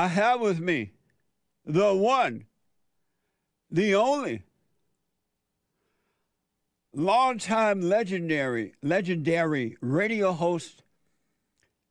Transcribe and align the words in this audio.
I 0.00 0.08
have 0.08 0.40
with 0.40 0.58
me 0.58 0.90
the 1.64 1.94
one, 1.94 2.46
the 3.70 3.94
only, 3.94 4.42
longtime 6.92 7.80
legendary, 7.80 8.74
legendary 8.82 9.76
radio 9.80 10.32
host, 10.32 10.82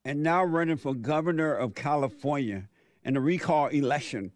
and 0.03 0.21
now 0.21 0.43
running 0.43 0.75
for 0.75 0.93
governor 0.93 1.55
of 1.55 1.75
California 1.75 2.67
in 3.05 3.13
the 3.13 3.21
recall 3.21 3.67
election 3.67 4.33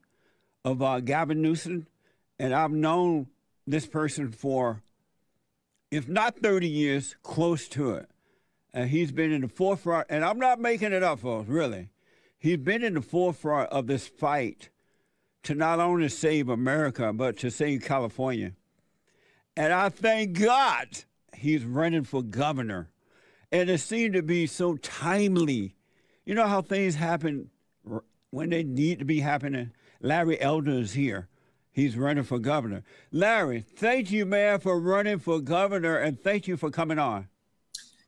of 0.63 0.81
uh, 0.81 1.01
Gavin 1.01 1.41
Newsom. 1.41 1.87
And 2.39 2.53
I've 2.53 2.71
known 2.71 3.27
this 3.65 3.85
person 3.85 4.31
for, 4.31 4.81
if 5.91 6.07
not 6.07 6.37
30 6.37 6.69
years, 6.69 7.17
close 7.21 7.67
to 7.69 7.95
it. 7.95 8.09
And 8.73 8.89
he's 8.89 9.11
been 9.11 9.33
in 9.33 9.41
the 9.41 9.49
forefront, 9.49 10.07
and 10.09 10.23
I'm 10.23 10.39
not 10.39 10.59
making 10.59 10.93
it 10.93 11.03
up, 11.03 11.19
folks, 11.19 11.49
really. 11.49 11.89
He's 12.39 12.57
been 12.57 12.83
in 12.83 12.93
the 12.93 13.01
forefront 13.01 13.69
of 13.71 13.87
this 13.87 14.07
fight 14.07 14.69
to 15.43 15.55
not 15.55 15.79
only 15.79 16.09
save 16.09 16.49
America, 16.49 17.13
but 17.13 17.37
to 17.37 17.49
save 17.49 17.83
California. 17.83 18.53
And 19.55 19.73
I 19.73 19.89
thank 19.89 20.39
God 20.39 20.87
he's 21.35 21.63
running 21.63 22.03
for 22.03 22.21
governor. 22.21 22.89
And 23.51 23.69
it 23.69 23.79
seemed 23.79 24.13
to 24.13 24.21
be 24.21 24.45
so 24.45 24.75
timely. 24.77 25.75
You 26.25 26.35
know 26.35 26.47
how 26.47 26.61
things 26.61 26.95
happen 26.95 27.49
when 28.29 28.49
they 28.49 28.63
need 28.63 28.99
to 28.99 29.05
be 29.05 29.21
happening? 29.21 29.71
Larry 30.01 30.39
Elder 30.39 30.71
is 30.71 30.93
here. 30.93 31.27
He's 31.71 31.95
running 31.95 32.23
for 32.23 32.39
governor. 32.39 32.83
Larry, 33.11 33.61
thank 33.61 34.11
you, 34.11 34.25
man, 34.25 34.59
for 34.59 34.79
running 34.79 35.19
for 35.19 35.39
governor, 35.39 35.95
and 35.95 36.19
thank 36.19 36.47
you 36.47 36.57
for 36.57 36.69
coming 36.69 36.99
on. 36.99 37.29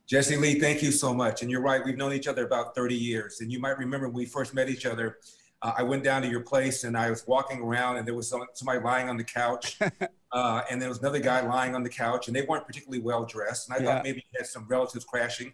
Jesse 0.09 0.38
Lee, 0.38 0.59
thank 0.59 0.81
you 0.81 0.91
so 0.91 1.13
much. 1.13 1.44
And 1.44 1.52
you're 1.52 1.62
right, 1.62 1.86
we've 1.86 1.95
known 1.95 2.13
each 2.13 2.27
other 2.27 2.44
about 2.44 2.73
30 2.73 2.95
years. 2.95 3.41
And 3.41 3.52
you 3.52 3.59
might 3.59 3.77
remember 3.77 4.08
when 4.08 4.16
we 4.16 4.26
first 4.26 4.55
met 4.55 4.68
each 4.68 4.88
other, 4.88 5.20
uh, 5.62 5.73
I 5.77 5.84
went 5.84 6.04
down 6.04 6.23
to 6.23 6.27
your 6.27 6.40
place 6.40 6.84
and 6.84 6.98
I 6.98 7.12
was 7.12 7.27
walking 7.27 7.62
around 7.62 7.98
and 7.98 8.08
there 8.08 8.16
was 8.16 8.27
some, 8.27 8.44
somebody 8.55 8.80
lying 8.80 9.08
on 9.08 9.18
the 9.18 9.23
couch. 9.23 9.77
uh, 10.32 10.62
and 10.71 10.82
there 10.82 10.90
was 10.90 10.98
another 10.98 11.20
guy 11.20 11.41
lying 11.41 11.76
on 11.76 11.84
the 11.84 11.90
couch 11.90 12.26
and 12.26 12.35
they 12.35 12.41
weren't 12.41 12.65
particularly 12.65 13.04
well 13.04 13.24
dressed. 13.24 13.70
And 13.70 13.77
I 13.77 13.84
yeah. 13.84 13.93
thought 13.93 14.04
maybe 14.04 14.18
you 14.18 14.40
had 14.40 14.48
some 14.48 14.65
relatives 14.68 15.05
crashing. 15.05 15.54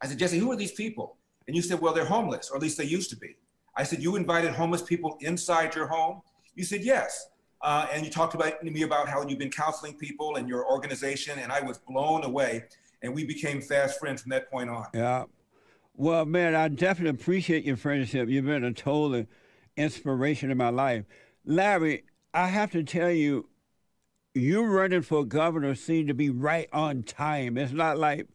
I 0.00 0.06
said, 0.06 0.18
Jesse, 0.18 0.38
who 0.38 0.50
are 0.50 0.56
these 0.56 0.72
people? 0.72 1.18
And 1.48 1.54
you 1.54 1.60
said, 1.60 1.80
well, 1.80 1.92
they're 1.92 2.06
homeless, 2.06 2.48
or 2.48 2.56
at 2.56 2.62
least 2.62 2.78
they 2.78 2.84
used 2.84 3.10
to 3.10 3.16
be. 3.16 3.36
I 3.76 3.82
said, 3.82 4.02
you 4.02 4.16
invited 4.16 4.52
homeless 4.52 4.80
people 4.80 5.18
inside 5.20 5.74
your 5.74 5.86
home? 5.86 6.22
You 6.54 6.64
said, 6.64 6.82
yes. 6.82 7.28
Uh, 7.60 7.88
and 7.92 8.06
you 8.06 8.10
talked 8.10 8.34
about 8.34 8.62
me 8.62 8.82
about 8.82 9.06
how 9.06 9.26
you've 9.26 9.38
been 9.38 9.50
counseling 9.50 9.94
people 9.94 10.36
and 10.36 10.48
your 10.48 10.66
organization, 10.70 11.38
and 11.40 11.52
I 11.52 11.60
was 11.60 11.76
blown 11.76 12.24
away 12.24 12.64
and 13.02 13.14
we 13.14 13.24
became 13.24 13.60
fast 13.60 13.98
friends 13.98 14.22
from 14.22 14.30
that 14.30 14.50
point 14.50 14.70
on. 14.70 14.86
Yeah. 14.94 15.24
Well, 15.94 16.24
man, 16.24 16.54
I 16.54 16.68
definitely 16.68 17.20
appreciate 17.20 17.64
your 17.64 17.76
friendship. 17.76 18.28
You've 18.28 18.46
been 18.46 18.64
a 18.64 18.72
total 18.72 19.26
inspiration 19.76 20.50
in 20.50 20.56
my 20.56 20.70
life. 20.70 21.04
Larry, 21.44 22.04
I 22.32 22.48
have 22.48 22.70
to 22.72 22.82
tell 22.82 23.10
you, 23.10 23.48
you 24.34 24.64
running 24.64 25.02
for 25.02 25.24
governor 25.24 25.74
seemed 25.74 26.08
to 26.08 26.14
be 26.14 26.30
right 26.30 26.68
on 26.72 27.02
time. 27.02 27.58
It's 27.58 27.72
not 27.72 27.98
like 27.98 28.28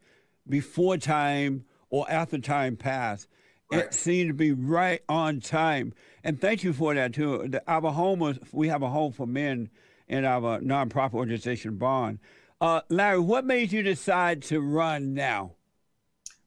before 0.49 0.97
time 0.97 1.63
or 1.89 2.09
after 2.09 2.37
time 2.37 2.75
passed. 2.75 3.27
Right. 3.71 3.85
It 3.85 3.93
seemed 3.93 4.29
to 4.29 4.33
be 4.33 4.51
right 4.51 5.01
on 5.07 5.39
time. 5.39 5.93
And 6.23 6.41
thank 6.41 6.63
you 6.63 6.73
for 6.73 6.93
that, 6.93 7.13
too. 7.13 7.49
Our 7.67 7.91
home, 7.91 8.37
we 8.51 8.67
have 8.67 8.81
a 8.81 8.89
home 8.89 9.13
for 9.13 9.25
men 9.25 9.69
in 10.07 10.25
our 10.25 10.59
nonprofit 10.59 11.13
organization, 11.13 11.77
Bond. 11.77 12.19
Uh, 12.63 12.79
Larry, 12.87 13.19
what 13.19 13.43
made 13.43 13.73
you 13.73 13.83
decide 13.83 14.41
to 14.41 14.61
run 14.61 15.13
now? 15.13 15.51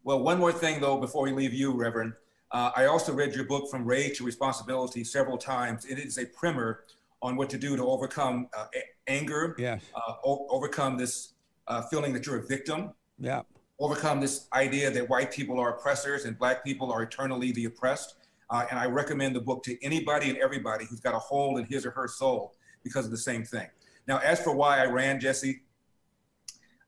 Well, 0.03 0.23
one 0.23 0.39
more 0.39 0.51
thing, 0.51 0.81
though, 0.81 0.99
before 0.99 1.23
we 1.25 1.31
leave 1.31 1.53
you, 1.53 1.73
Reverend. 1.75 2.15
Uh, 2.53 2.71
I 2.75 2.87
also 2.87 3.13
read 3.13 3.35
your 3.35 3.45
book, 3.45 3.71
From 3.71 3.85
Rage 3.85 4.17
to 4.17 4.25
Responsibility, 4.25 5.05
several 5.05 5.37
times. 5.37 5.85
It 5.85 5.99
is 5.99 6.17
a 6.17 6.25
primer 6.25 6.85
on 7.21 7.37
what 7.37 7.51
to 7.51 7.59
do 7.59 7.77
to 7.77 7.87
overcome 7.87 8.49
uh, 8.57 8.65
anger, 9.07 9.57
yes. 9.59 9.83
Uh, 9.95 10.15
o- 10.25 10.47
overcome 10.49 10.97
this 10.97 11.35
uh, 11.69 11.83
feeling 11.83 12.15
that 12.15 12.25
you're 12.25 12.39
a 12.39 12.47
victim, 12.47 12.95
yeah. 13.19 13.43
overcome 13.79 14.19
this 14.19 14.49
idea 14.55 14.91
that 14.91 15.07
white 15.11 15.31
people 15.31 15.61
are 15.61 15.77
oppressors 15.77 16.25
and 16.25 16.39
black 16.39 16.65
people 16.65 16.91
are 16.91 17.03
eternally 17.03 17.53
the 17.53 17.67
oppressed. 17.67 18.15
Uh, 18.49 18.65
and 18.71 18.79
I 18.79 18.87
recommend 18.87 19.37
the 19.37 19.41
book 19.43 19.63
to 19.65 19.85
anybody 19.85 20.31
and 20.31 20.39
everybody 20.39 20.87
who's 20.87 21.01
got 21.01 21.15
a 21.15 21.19
hole 21.19 21.59
in 21.59 21.67
his 21.67 21.85
or 21.85 21.91
her 21.91 22.09
soul 22.09 22.55
because 22.83 23.05
of 23.05 23.11
the 23.11 23.19
same 23.19 23.45
thing. 23.45 23.69
Now, 24.09 24.17
as 24.19 24.41
for 24.41 24.55
why 24.55 24.81
I 24.81 24.87
ran, 24.87 25.21
Jesse, 25.21 25.63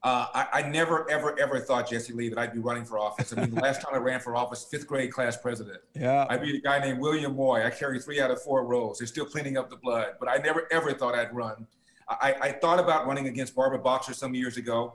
uh, 0.05 0.27
I, 0.33 0.47
I, 0.53 0.69
never, 0.69 1.11
ever, 1.11 1.39
ever 1.41 1.59
thought, 1.59 1.91
Jesse 1.91 2.13
Lee, 2.13 2.29
that 2.29 2.39
I'd 2.39 2.53
be 2.53 2.61
running 2.61 2.85
for 2.85 2.99
office. 2.99 3.33
I 3.33 3.41
mean, 3.41 3.53
the 3.53 3.61
last 3.61 3.83
time 3.83 3.93
I 3.95 3.99
ran 3.99 4.21
for 4.21 4.37
office, 4.37 4.65
fifth 4.71 4.87
grade 4.87 5.13
class 5.13 5.37
president. 5.37 5.79
Yeah. 5.95 6.25
I 6.29 6.37
beat 6.37 6.55
a 6.55 6.61
guy 6.61 6.79
named 6.79 7.01
William 7.01 7.35
Moy. 7.35 7.65
I 7.65 7.71
carry 7.71 7.99
three 7.99 8.21
out 8.21 8.31
of 8.31 8.41
four 8.41 8.65
rows. 8.65 8.99
They're 8.99 9.09
still 9.09 9.25
cleaning 9.25 9.57
up 9.57 9.71
the 9.71 9.77
blood, 9.77 10.15
but 10.21 10.29
I 10.29 10.37
never, 10.37 10.69
ever 10.71 10.93
thought 10.93 11.17
I'd 11.17 11.35
run. 11.35 11.67
I, 12.09 12.35
I 12.41 12.53
thought 12.53 12.79
about 12.79 13.07
running 13.07 13.27
against 13.27 13.57
Barbara 13.57 13.81
Boxer 13.81 14.15
some 14.15 14.35
years 14.35 14.57
ago, 14.57 14.95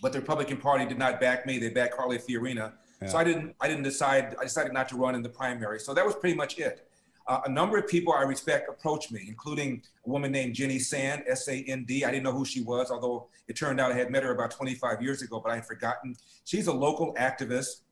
but 0.00 0.12
the 0.12 0.20
Republican 0.20 0.56
Party 0.56 0.86
did 0.86 0.98
not 0.98 1.20
back 1.20 1.44
me. 1.44 1.58
They 1.58 1.68
backed 1.68 1.94
Carly 1.94 2.18
Fiorina. 2.18 2.72
Yeah. 3.02 3.08
So 3.08 3.18
I 3.18 3.24
didn't, 3.24 3.54
I 3.60 3.68
didn't 3.68 3.84
decide, 3.84 4.34
I 4.40 4.44
decided 4.44 4.72
not 4.72 4.88
to 4.88 4.96
run 4.96 5.14
in 5.16 5.22
the 5.22 5.28
primary. 5.28 5.78
So 5.80 5.92
that 5.92 6.04
was 6.04 6.14
pretty 6.14 6.34
much 6.34 6.58
it. 6.58 6.87
Uh, 7.28 7.42
a 7.44 7.48
number 7.48 7.76
of 7.76 7.86
people 7.86 8.14
I 8.14 8.22
respect 8.22 8.70
approached 8.70 9.12
me, 9.12 9.26
including 9.28 9.82
a 10.06 10.08
woman 10.08 10.32
named 10.32 10.54
Jenny 10.54 10.78
Sand, 10.78 11.24
S 11.28 11.46
A 11.48 11.62
N 11.68 11.84
D. 11.84 12.04
I 12.04 12.10
didn't 12.10 12.24
know 12.24 12.32
who 12.32 12.46
she 12.46 12.62
was, 12.62 12.90
although 12.90 13.28
it 13.48 13.54
turned 13.54 13.80
out 13.80 13.92
I 13.92 13.96
had 13.96 14.10
met 14.10 14.22
her 14.22 14.32
about 14.32 14.50
25 14.50 15.02
years 15.02 15.20
ago, 15.20 15.38
but 15.38 15.52
I 15.52 15.56
had 15.56 15.66
forgotten. 15.66 16.16
She's 16.44 16.68
a 16.68 16.72
local 16.72 17.14
activist, 17.16 17.82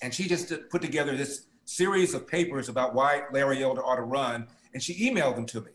and 0.00 0.12
she 0.12 0.26
just 0.26 0.52
put 0.70 0.80
together 0.80 1.16
this 1.16 1.46
series 1.66 2.14
of 2.14 2.26
papers 2.26 2.70
about 2.70 2.94
why 2.94 3.24
Larry 3.30 3.62
Elder 3.62 3.84
ought 3.84 3.96
to 3.96 4.02
run, 4.02 4.46
and 4.72 4.82
she 4.82 5.10
emailed 5.10 5.34
them 5.34 5.44
to 5.46 5.60
me. 5.60 5.72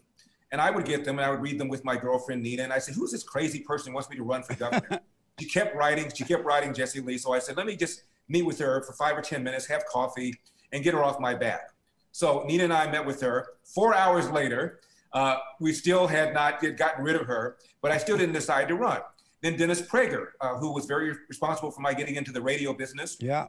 And 0.51 0.59
I 0.59 0.71
would 0.71 0.85
get 0.85 1.05
them 1.05 1.17
and 1.19 1.25
I 1.25 1.29
would 1.29 1.41
read 1.41 1.59
them 1.59 1.69
with 1.69 1.85
my 1.85 1.95
girlfriend 1.95 2.41
Nina, 2.41 2.63
and 2.63 2.73
I 2.73 2.79
said, 2.79 2.95
Who's 2.95 3.11
this 3.11 3.23
crazy 3.23 3.59
person 3.59 3.91
who 3.91 3.93
wants 3.93 4.09
me 4.09 4.15
to 4.17 4.23
run 4.23 4.41
for 4.41 4.55
governor? 4.55 5.01
she 5.39 5.45
kept 5.47 5.75
writing, 5.75 6.11
she 6.13 6.23
kept 6.23 6.43
writing 6.43 6.73
Jesse 6.73 6.99
Lee. 6.99 7.19
So 7.19 7.31
I 7.31 7.39
said, 7.39 7.57
Let 7.57 7.67
me 7.67 7.75
just 7.75 8.03
meet 8.27 8.41
with 8.41 8.57
her 8.57 8.81
for 8.81 8.93
five 8.93 9.15
or 9.15 9.21
10 9.21 9.43
minutes, 9.43 9.67
have 9.67 9.85
coffee, 9.85 10.35
and 10.71 10.83
get 10.83 10.95
her 10.95 11.03
off 11.03 11.19
my 11.19 11.35
back. 11.35 11.70
So 12.11 12.43
Nina 12.45 12.65
and 12.65 12.73
I 12.73 12.89
met 12.91 13.05
with 13.05 13.21
her. 13.21 13.47
Four 13.63 13.95
hours 13.95 14.29
later, 14.29 14.79
uh, 15.13 15.37
we 15.59 15.73
still 15.73 16.07
had 16.07 16.33
not 16.33 16.61
yet 16.61 16.77
gotten 16.77 17.03
rid 17.03 17.15
of 17.15 17.27
her, 17.27 17.57
but 17.81 17.91
I 17.91 17.97
still 17.97 18.17
didn't 18.17 18.33
decide 18.33 18.67
to 18.67 18.75
run. 18.75 19.01
Then 19.41 19.57
Dennis 19.57 19.81
Prager, 19.81 20.27
uh, 20.39 20.57
who 20.57 20.71
was 20.73 20.85
very 20.85 21.15
responsible 21.27 21.71
for 21.71 21.81
my 21.81 21.93
getting 21.93 22.15
into 22.15 22.31
the 22.31 22.41
radio 22.41 22.73
business, 22.73 23.17
yeah, 23.19 23.47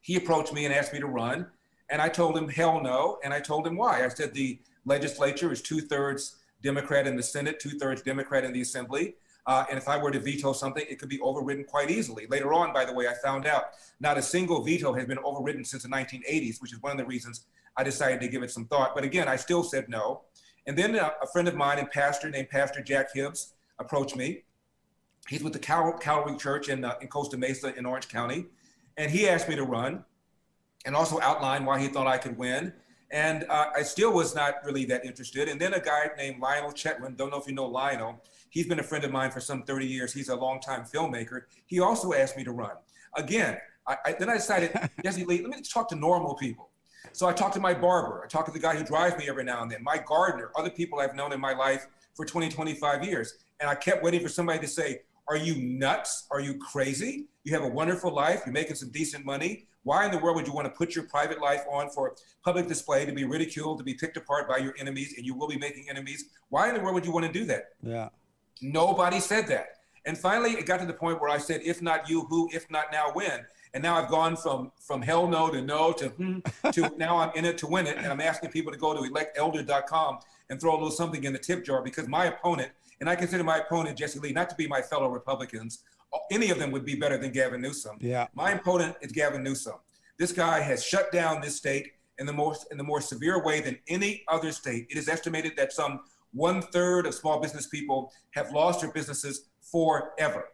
he 0.00 0.16
approached 0.16 0.52
me 0.52 0.64
and 0.64 0.74
asked 0.74 0.92
me 0.92 1.00
to 1.00 1.06
run, 1.06 1.46
and 1.90 2.00
I 2.00 2.08
told 2.08 2.36
him 2.36 2.48
hell 2.48 2.80
no, 2.80 3.18
and 3.24 3.34
I 3.34 3.40
told 3.40 3.66
him 3.66 3.76
why. 3.76 4.04
I 4.04 4.08
said 4.08 4.32
the 4.32 4.60
legislature 4.84 5.52
is 5.52 5.62
two 5.62 5.80
thirds 5.80 6.36
Democrat 6.62 7.06
in 7.06 7.16
the 7.16 7.22
Senate, 7.22 7.58
two 7.58 7.70
thirds 7.70 8.02
Democrat 8.02 8.44
in 8.44 8.52
the 8.52 8.60
Assembly. 8.60 9.14
Uh, 9.46 9.64
and 9.70 9.78
if 9.78 9.88
I 9.88 9.96
were 9.96 10.10
to 10.10 10.20
veto 10.20 10.52
something, 10.52 10.84
it 10.88 10.98
could 10.98 11.08
be 11.08 11.18
overridden 11.20 11.64
quite 11.64 11.90
easily. 11.90 12.26
Later 12.28 12.52
on, 12.52 12.72
by 12.72 12.84
the 12.84 12.92
way, 12.92 13.08
I 13.08 13.14
found 13.14 13.46
out 13.46 13.70
not 13.98 14.18
a 14.18 14.22
single 14.22 14.62
veto 14.62 14.92
has 14.92 15.06
been 15.06 15.18
overridden 15.24 15.64
since 15.64 15.82
the 15.82 15.88
1980s, 15.88 16.60
which 16.60 16.72
is 16.72 16.80
one 16.82 16.92
of 16.92 16.98
the 16.98 17.06
reasons 17.06 17.46
I 17.76 17.84
decided 17.84 18.20
to 18.20 18.28
give 18.28 18.42
it 18.42 18.50
some 18.50 18.66
thought. 18.66 18.94
But 18.94 19.04
again, 19.04 19.28
I 19.28 19.36
still 19.36 19.62
said 19.62 19.88
no. 19.88 20.22
And 20.66 20.76
then 20.76 20.94
a, 20.96 21.12
a 21.22 21.26
friend 21.26 21.48
of 21.48 21.54
mine 21.54 21.78
and 21.78 21.90
pastor 21.90 22.30
named 22.30 22.50
Pastor 22.50 22.82
Jack 22.82 23.08
Hibbs 23.14 23.54
approached 23.78 24.16
me. 24.16 24.44
He's 25.28 25.42
with 25.42 25.52
the 25.52 25.58
Cal- 25.58 25.98
Calvary 25.98 26.36
Church 26.36 26.68
in, 26.68 26.84
uh, 26.84 26.94
in 27.00 27.08
Costa 27.08 27.36
Mesa 27.36 27.74
in 27.76 27.86
Orange 27.86 28.08
County. 28.08 28.46
And 28.96 29.10
he 29.10 29.28
asked 29.28 29.48
me 29.48 29.56
to 29.56 29.64
run 29.64 30.04
and 30.84 30.94
also 30.94 31.20
outline 31.20 31.64
why 31.64 31.78
he 31.80 31.88
thought 31.88 32.06
I 32.06 32.18
could 32.18 32.36
win. 32.36 32.72
And 33.10 33.44
uh, 33.48 33.70
I 33.76 33.82
still 33.82 34.12
was 34.12 34.34
not 34.34 34.56
really 34.64 34.84
that 34.86 35.04
interested. 35.04 35.48
And 35.48 35.60
then 35.60 35.74
a 35.74 35.80
guy 35.80 36.10
named 36.16 36.40
Lionel 36.40 36.70
Chetwynd, 36.70 37.16
don't 37.16 37.30
know 37.30 37.40
if 37.40 37.46
you 37.46 37.54
know 37.54 37.66
Lionel, 37.66 38.22
he's 38.50 38.66
been 38.66 38.78
a 38.78 38.84
friend 38.84 39.04
of 39.04 39.10
mine 39.10 39.30
for 39.30 39.40
some 39.40 39.62
30 39.64 39.86
years. 39.86 40.12
He's 40.12 40.28
a 40.28 40.36
longtime 40.36 40.84
filmmaker. 40.84 41.42
He 41.66 41.80
also 41.80 42.12
asked 42.12 42.36
me 42.36 42.44
to 42.44 42.52
run. 42.52 42.72
Again, 43.16 43.58
I, 43.86 43.96
I, 44.04 44.12
then 44.12 44.30
I 44.30 44.34
decided, 44.34 44.72
Jesse 45.04 45.24
Lee, 45.24 45.42
let 45.42 45.50
me 45.50 45.62
talk 45.62 45.88
to 45.88 45.96
normal 45.96 46.34
people. 46.34 46.69
So 47.12 47.28
I 47.28 47.32
talked 47.32 47.54
to 47.54 47.60
my 47.60 47.74
barber. 47.74 48.22
I 48.24 48.28
talked 48.28 48.46
to 48.46 48.52
the 48.52 48.58
guy 48.58 48.76
who 48.76 48.84
drives 48.84 49.16
me 49.16 49.28
every 49.28 49.44
now 49.44 49.62
and 49.62 49.70
then, 49.70 49.82
my 49.82 49.98
gardener, 49.98 50.50
other 50.56 50.70
people 50.70 51.00
I've 51.00 51.14
known 51.14 51.32
in 51.32 51.40
my 51.40 51.54
life 51.54 51.86
for 52.14 52.24
20, 52.24 52.48
25 52.48 53.04
years. 53.04 53.34
And 53.60 53.68
I 53.68 53.74
kept 53.74 54.02
waiting 54.02 54.20
for 54.20 54.28
somebody 54.28 54.58
to 54.60 54.68
say, 54.68 55.02
Are 55.28 55.36
you 55.36 55.56
nuts? 55.56 56.26
Are 56.30 56.40
you 56.40 56.54
crazy? 56.58 57.26
You 57.44 57.52
have 57.54 57.62
a 57.62 57.68
wonderful 57.68 58.12
life. 58.12 58.42
You're 58.46 58.52
making 58.52 58.76
some 58.76 58.90
decent 58.90 59.24
money. 59.24 59.66
Why 59.82 60.04
in 60.04 60.10
the 60.10 60.18
world 60.18 60.36
would 60.36 60.46
you 60.46 60.52
want 60.52 60.66
to 60.66 60.72
put 60.72 60.94
your 60.94 61.04
private 61.04 61.40
life 61.40 61.62
on 61.70 61.88
for 61.90 62.14
public 62.44 62.68
display, 62.68 63.06
to 63.06 63.12
be 63.12 63.24
ridiculed, 63.24 63.78
to 63.78 63.84
be 63.84 63.94
picked 63.94 64.16
apart 64.16 64.46
by 64.48 64.58
your 64.58 64.74
enemies, 64.78 65.14
and 65.16 65.24
you 65.24 65.34
will 65.34 65.48
be 65.48 65.56
making 65.56 65.88
enemies? 65.88 66.26
Why 66.50 66.68
in 66.68 66.74
the 66.74 66.80
world 66.80 66.94
would 66.94 67.06
you 67.06 67.12
want 67.12 67.26
to 67.26 67.32
do 67.32 67.44
that? 67.46 67.70
Yeah. 67.82 68.10
Nobody 68.60 69.20
said 69.20 69.46
that. 69.48 69.76
And 70.04 70.16
finally, 70.16 70.52
it 70.52 70.66
got 70.66 70.80
to 70.80 70.86
the 70.86 70.92
point 70.92 71.20
where 71.20 71.30
I 71.30 71.38
said, 71.38 71.62
if 71.64 71.80
not 71.80 72.08
you, 72.08 72.22
who, 72.22 72.48
if 72.52 72.70
not 72.70 72.86
now, 72.92 73.10
when? 73.12 73.46
And 73.74 73.82
now 73.82 73.96
I've 73.96 74.10
gone 74.10 74.36
from 74.36 74.72
from 74.80 75.02
hell 75.02 75.28
no 75.28 75.50
to 75.50 75.62
no 75.62 75.92
to 75.92 76.08
hmm 76.08 76.38
to 76.72 76.92
now 76.98 77.18
I'm 77.18 77.30
in 77.34 77.44
it 77.44 77.58
to 77.58 77.66
win 77.66 77.86
it. 77.86 77.96
And 77.96 78.06
I'm 78.06 78.20
asking 78.20 78.50
people 78.50 78.72
to 78.72 78.78
go 78.78 78.94
to 78.94 79.08
electelder.com 79.08 80.18
and 80.48 80.60
throw 80.60 80.72
a 80.72 80.74
little 80.74 80.90
something 80.90 81.24
in 81.24 81.32
the 81.32 81.38
tip 81.38 81.64
jar 81.64 81.82
because 81.82 82.08
my 82.08 82.26
opponent, 82.26 82.72
and 83.00 83.08
I 83.08 83.16
consider 83.16 83.44
my 83.44 83.58
opponent, 83.58 83.96
Jesse 83.96 84.18
Lee, 84.18 84.32
not 84.32 84.50
to 84.50 84.56
be 84.56 84.66
my 84.66 84.82
fellow 84.82 85.08
Republicans. 85.08 85.84
Any 86.32 86.50
of 86.50 86.58
them 86.58 86.72
would 86.72 86.84
be 86.84 86.96
better 86.96 87.16
than 87.16 87.30
Gavin 87.30 87.60
Newsom. 87.60 87.96
Yeah. 88.00 88.26
My 88.34 88.50
opponent 88.50 88.96
is 89.00 89.12
Gavin 89.12 89.44
Newsom. 89.44 89.74
This 90.18 90.32
guy 90.32 90.60
has 90.60 90.84
shut 90.84 91.12
down 91.12 91.40
this 91.40 91.56
state 91.56 91.92
in 92.18 92.26
the 92.26 92.32
most 92.32 92.66
in 92.70 92.76
the 92.76 92.84
more 92.84 93.00
severe 93.00 93.42
way 93.42 93.60
than 93.60 93.78
any 93.88 94.24
other 94.28 94.52
state. 94.52 94.86
It 94.90 94.98
is 94.98 95.08
estimated 95.08 95.52
that 95.56 95.72
some 95.72 96.00
one 96.32 96.62
third 96.62 97.06
of 97.06 97.14
small 97.14 97.40
business 97.40 97.66
people 97.66 98.12
have 98.32 98.52
lost 98.52 98.80
their 98.82 98.90
businesses 98.90 99.48
forever. 99.60 100.48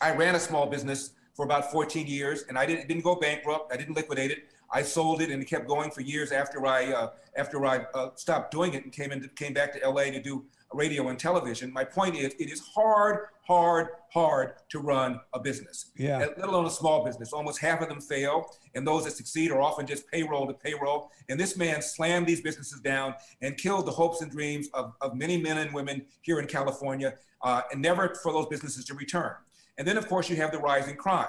I 0.00 0.14
ran 0.14 0.34
a 0.34 0.40
small 0.40 0.66
business 0.66 1.10
for 1.34 1.44
about 1.44 1.70
14 1.72 2.06
years, 2.06 2.44
and 2.48 2.58
I 2.58 2.66
didn't, 2.66 2.88
didn't 2.88 3.04
go 3.04 3.16
bankrupt. 3.16 3.72
I 3.72 3.76
didn't 3.76 3.94
liquidate 3.96 4.30
it. 4.30 4.48
I 4.70 4.82
sold 4.82 5.20
it, 5.20 5.30
and 5.30 5.42
it 5.42 5.46
kept 5.46 5.68
going 5.68 5.90
for 5.90 6.00
years 6.00 6.32
after 6.32 6.66
I 6.66 6.92
uh, 6.92 7.10
after 7.36 7.64
I 7.66 7.84
uh, 7.94 8.10
stopped 8.14 8.50
doing 8.52 8.72
it 8.74 8.84
and 8.84 8.92
came 8.92 9.12
in 9.12 9.28
came 9.36 9.52
back 9.52 9.78
to 9.78 9.88
LA 9.88 10.04
to 10.04 10.20
do 10.20 10.46
radio 10.72 11.08
and 11.08 11.18
television. 11.18 11.70
My 11.72 11.84
point 11.84 12.16
is, 12.16 12.34
it 12.38 12.50
is 12.50 12.60
hard, 12.74 13.26
hard, 13.42 13.88
hard 14.10 14.54
to 14.70 14.78
run 14.78 15.20
a 15.34 15.40
business. 15.40 15.90
Yeah. 15.96 16.18
Let 16.18 16.48
alone 16.48 16.64
a 16.64 16.70
small 16.70 17.04
business. 17.04 17.32
Almost 17.32 17.60
half 17.60 17.82
of 17.82 17.88
them 17.88 18.00
fail, 18.00 18.46
and 18.74 18.86
those 18.86 19.04
that 19.04 19.12
succeed 19.12 19.50
are 19.50 19.60
often 19.60 19.86
just 19.86 20.10
payroll 20.10 20.46
to 20.46 20.54
payroll. 20.54 21.10
And 21.28 21.38
this 21.38 21.56
man 21.56 21.82
slammed 21.82 22.26
these 22.26 22.40
businesses 22.40 22.80
down 22.80 23.14
and 23.42 23.56
killed 23.56 23.86
the 23.86 23.92
hopes 23.92 24.22
and 24.22 24.30
dreams 24.30 24.68
of, 24.72 24.94
of 25.00 25.14
many 25.14 25.36
men 25.36 25.58
and 25.58 25.74
women 25.74 26.06
here 26.22 26.40
in 26.40 26.46
California, 26.46 27.14
uh, 27.42 27.62
and 27.70 27.82
never 27.82 28.14
for 28.22 28.32
those 28.32 28.46
businesses 28.46 28.84
to 28.86 28.94
return. 28.94 29.34
And 29.82 29.88
then, 29.88 29.96
of 29.96 30.06
course, 30.06 30.30
you 30.30 30.36
have 30.36 30.52
the 30.52 30.60
rising 30.60 30.94
crime. 30.94 31.26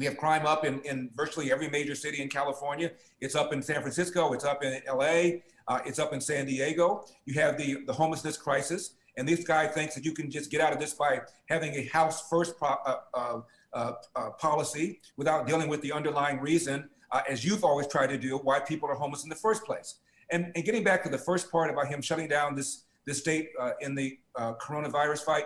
We 0.00 0.04
have 0.06 0.16
crime 0.16 0.46
up 0.46 0.64
in, 0.64 0.80
in 0.80 1.10
virtually 1.14 1.52
every 1.52 1.68
major 1.68 1.94
city 1.94 2.20
in 2.20 2.28
California. 2.28 2.90
It's 3.20 3.36
up 3.36 3.52
in 3.52 3.62
San 3.62 3.82
Francisco. 3.82 4.32
It's 4.32 4.44
up 4.44 4.64
in 4.64 4.82
LA. 4.84 5.42
Uh, 5.68 5.78
it's 5.86 6.00
up 6.00 6.12
in 6.12 6.20
San 6.20 6.46
Diego. 6.46 7.04
You 7.24 7.40
have 7.40 7.56
the, 7.56 7.84
the 7.86 7.92
homelessness 7.92 8.36
crisis. 8.36 8.96
And 9.16 9.28
this 9.28 9.44
guy 9.44 9.68
thinks 9.68 9.94
that 9.94 10.04
you 10.04 10.10
can 10.10 10.28
just 10.28 10.50
get 10.50 10.60
out 10.60 10.72
of 10.72 10.80
this 10.80 10.94
by 10.94 11.20
having 11.48 11.72
a 11.76 11.84
house 11.84 12.28
first 12.28 12.58
pro, 12.58 12.70
uh, 12.84 12.96
uh, 13.14 13.40
uh, 13.72 13.92
uh 14.16 14.30
policy 14.30 15.00
without 15.16 15.46
dealing 15.46 15.68
with 15.68 15.80
the 15.82 15.92
underlying 15.92 16.40
reason, 16.40 16.90
uh, 17.12 17.20
as 17.30 17.44
you've 17.44 17.62
always 17.62 17.86
tried 17.86 18.08
to 18.08 18.18
do, 18.18 18.38
why 18.38 18.58
people 18.58 18.88
are 18.88 18.96
homeless 18.96 19.22
in 19.22 19.28
the 19.28 19.36
first 19.36 19.64
place. 19.64 20.00
And, 20.32 20.50
and 20.56 20.64
getting 20.64 20.82
back 20.82 21.04
to 21.04 21.08
the 21.08 21.18
first 21.18 21.52
part 21.52 21.70
about 21.70 21.86
him 21.86 22.02
shutting 22.02 22.26
down 22.26 22.56
this, 22.56 22.86
this 23.06 23.18
state 23.18 23.50
in 23.80 23.94
the 23.94 24.18
coronavirus 24.36 25.20
fight, 25.20 25.44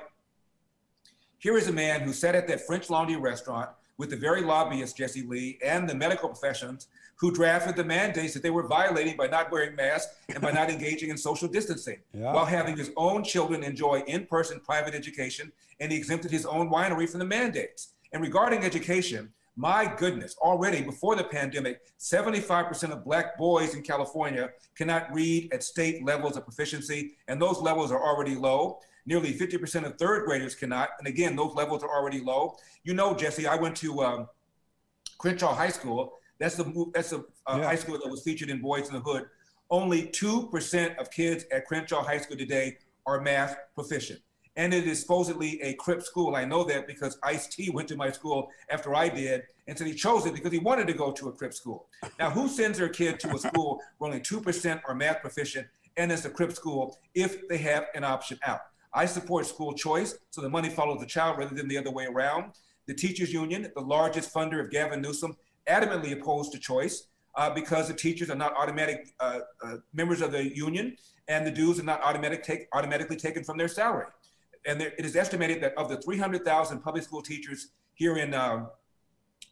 here 1.40 1.56
is 1.56 1.68
a 1.68 1.72
man 1.72 2.02
who 2.02 2.12
sat 2.12 2.34
at 2.34 2.46
that 2.48 2.66
French 2.66 2.90
Laundry 2.90 3.16
restaurant 3.16 3.70
with 3.96 4.10
the 4.10 4.16
very 4.16 4.42
lobbyists, 4.42 4.92
Jesse 4.96 5.22
Lee, 5.22 5.58
and 5.64 5.88
the 5.88 5.94
medical 5.94 6.28
professions 6.28 6.88
who 7.16 7.30
drafted 7.32 7.76
the 7.76 7.84
mandates 7.84 8.34
that 8.34 8.42
they 8.42 8.50
were 8.50 8.66
violating 8.66 9.16
by 9.16 9.26
not 9.26 9.50
wearing 9.50 9.74
masks 9.74 10.14
and 10.28 10.42
by 10.42 10.52
not 10.52 10.68
engaging 10.74 11.08
in 11.08 11.16
social 11.16 11.48
distancing 11.48 11.98
yeah. 12.12 12.32
while 12.34 12.44
having 12.44 12.76
his 12.76 12.90
own 12.98 13.24
children 13.24 13.62
enjoy 13.62 14.02
in 14.06 14.26
person 14.26 14.60
private 14.60 14.94
education. 14.94 15.50
And 15.80 15.90
he 15.90 15.96
exempted 15.96 16.30
his 16.30 16.44
own 16.44 16.68
winery 16.68 17.08
from 17.08 17.20
the 17.20 17.26
mandates. 17.26 17.94
And 18.12 18.22
regarding 18.22 18.62
education, 18.62 19.32
my 19.60 19.94
goodness, 19.98 20.36
already 20.38 20.80
before 20.80 21.16
the 21.16 21.24
pandemic, 21.24 21.82
75% 21.98 22.92
of 22.92 23.04
Black 23.04 23.36
boys 23.36 23.74
in 23.74 23.82
California 23.82 24.48
cannot 24.74 25.12
read 25.12 25.52
at 25.52 25.62
state 25.62 26.02
levels 26.02 26.38
of 26.38 26.44
proficiency, 26.44 27.18
and 27.28 27.40
those 27.40 27.60
levels 27.60 27.92
are 27.92 28.02
already 28.02 28.34
low. 28.34 28.78
Nearly 29.04 29.34
50% 29.34 29.84
of 29.84 29.98
third 29.98 30.24
graders 30.24 30.54
cannot. 30.54 30.88
And 30.98 31.06
again, 31.06 31.36
those 31.36 31.54
levels 31.54 31.82
are 31.82 31.90
already 31.90 32.20
low. 32.20 32.56
You 32.84 32.94
know, 32.94 33.14
Jesse, 33.14 33.46
I 33.46 33.56
went 33.56 33.76
to 33.76 34.02
um, 34.02 34.28
Crenshaw 35.18 35.54
High 35.54 35.68
School. 35.68 36.14
That's 36.38 36.54
the 36.54 36.90
that's 36.94 37.12
a 37.12 37.18
uh, 37.18 37.58
yeah. 37.58 37.64
high 37.64 37.74
school 37.74 37.98
that 38.02 38.10
was 38.10 38.22
featured 38.22 38.48
in 38.48 38.62
Boyz 38.62 38.86
n 38.86 38.94
the 38.94 39.00
Hood. 39.00 39.26
Only 39.70 40.04
2% 40.04 40.96
of 40.96 41.10
kids 41.10 41.44
at 41.52 41.66
Crenshaw 41.66 42.02
High 42.02 42.18
School 42.18 42.38
today 42.38 42.78
are 43.06 43.20
math 43.20 43.58
proficient. 43.74 44.20
And 44.60 44.74
it 44.74 44.86
is 44.86 45.00
supposedly 45.00 45.58
a 45.62 45.72
Crip 45.72 46.02
school. 46.02 46.36
I 46.36 46.44
know 46.44 46.64
that 46.64 46.86
because 46.86 47.18
Ice 47.22 47.46
T 47.46 47.70
went 47.70 47.88
to 47.88 47.96
my 47.96 48.10
school 48.10 48.50
after 48.68 48.94
I 48.94 49.08
did, 49.08 49.44
and 49.66 49.78
so 49.78 49.86
he 49.86 49.94
chose 49.94 50.26
it 50.26 50.34
because 50.34 50.52
he 50.52 50.58
wanted 50.58 50.86
to 50.88 50.92
go 50.92 51.12
to 51.12 51.28
a 51.30 51.32
Crip 51.32 51.54
school. 51.54 51.86
Now, 52.18 52.28
who 52.28 52.46
sends 52.46 52.76
their 52.76 52.90
kid 52.90 53.18
to 53.20 53.34
a 53.34 53.38
school 53.38 53.80
where 53.96 54.10
only 54.10 54.20
2% 54.20 54.82
are 54.86 54.94
math 54.94 55.22
proficient 55.22 55.66
and 55.96 56.12
it's 56.12 56.26
a 56.26 56.30
Crip 56.30 56.52
school 56.52 56.98
if 57.14 57.48
they 57.48 57.56
have 57.56 57.86
an 57.94 58.04
option 58.04 58.38
out? 58.42 58.60
I 58.92 59.06
support 59.06 59.46
school 59.46 59.72
choice, 59.72 60.18
so 60.28 60.42
the 60.42 60.50
money 60.50 60.68
follows 60.68 61.00
the 61.00 61.06
child 61.06 61.38
rather 61.38 61.54
than 61.54 61.66
the 61.66 61.78
other 61.78 61.90
way 61.90 62.04
around. 62.04 62.52
The 62.84 62.92
teachers 62.92 63.32
union, 63.32 63.66
the 63.74 63.80
largest 63.80 64.30
funder 64.30 64.62
of 64.62 64.70
Gavin 64.70 65.00
Newsom, 65.00 65.38
adamantly 65.70 66.12
opposed 66.12 66.52
to 66.52 66.58
choice 66.58 67.06
uh, 67.34 67.48
because 67.48 67.88
the 67.88 67.94
teachers 67.94 68.28
are 68.28 68.36
not 68.36 68.54
automatic 68.58 69.14
uh, 69.20 69.38
uh, 69.64 69.76
members 69.94 70.20
of 70.20 70.32
the 70.32 70.54
union 70.54 70.98
and 71.28 71.46
the 71.46 71.50
dues 71.50 71.80
are 71.80 71.84
not 71.84 72.02
automatic 72.02 72.42
take, 72.42 72.66
automatically 72.74 73.16
taken 73.16 73.42
from 73.42 73.56
their 73.56 73.68
salary. 73.68 74.04
And 74.66 74.80
there, 74.80 74.92
it 74.98 75.04
is 75.04 75.16
estimated 75.16 75.62
that 75.62 75.74
of 75.76 75.88
the 75.88 75.96
300,000 75.96 76.80
public 76.80 77.02
school 77.02 77.22
teachers 77.22 77.68
here 77.94 78.16
in, 78.16 78.34
um, 78.34 78.68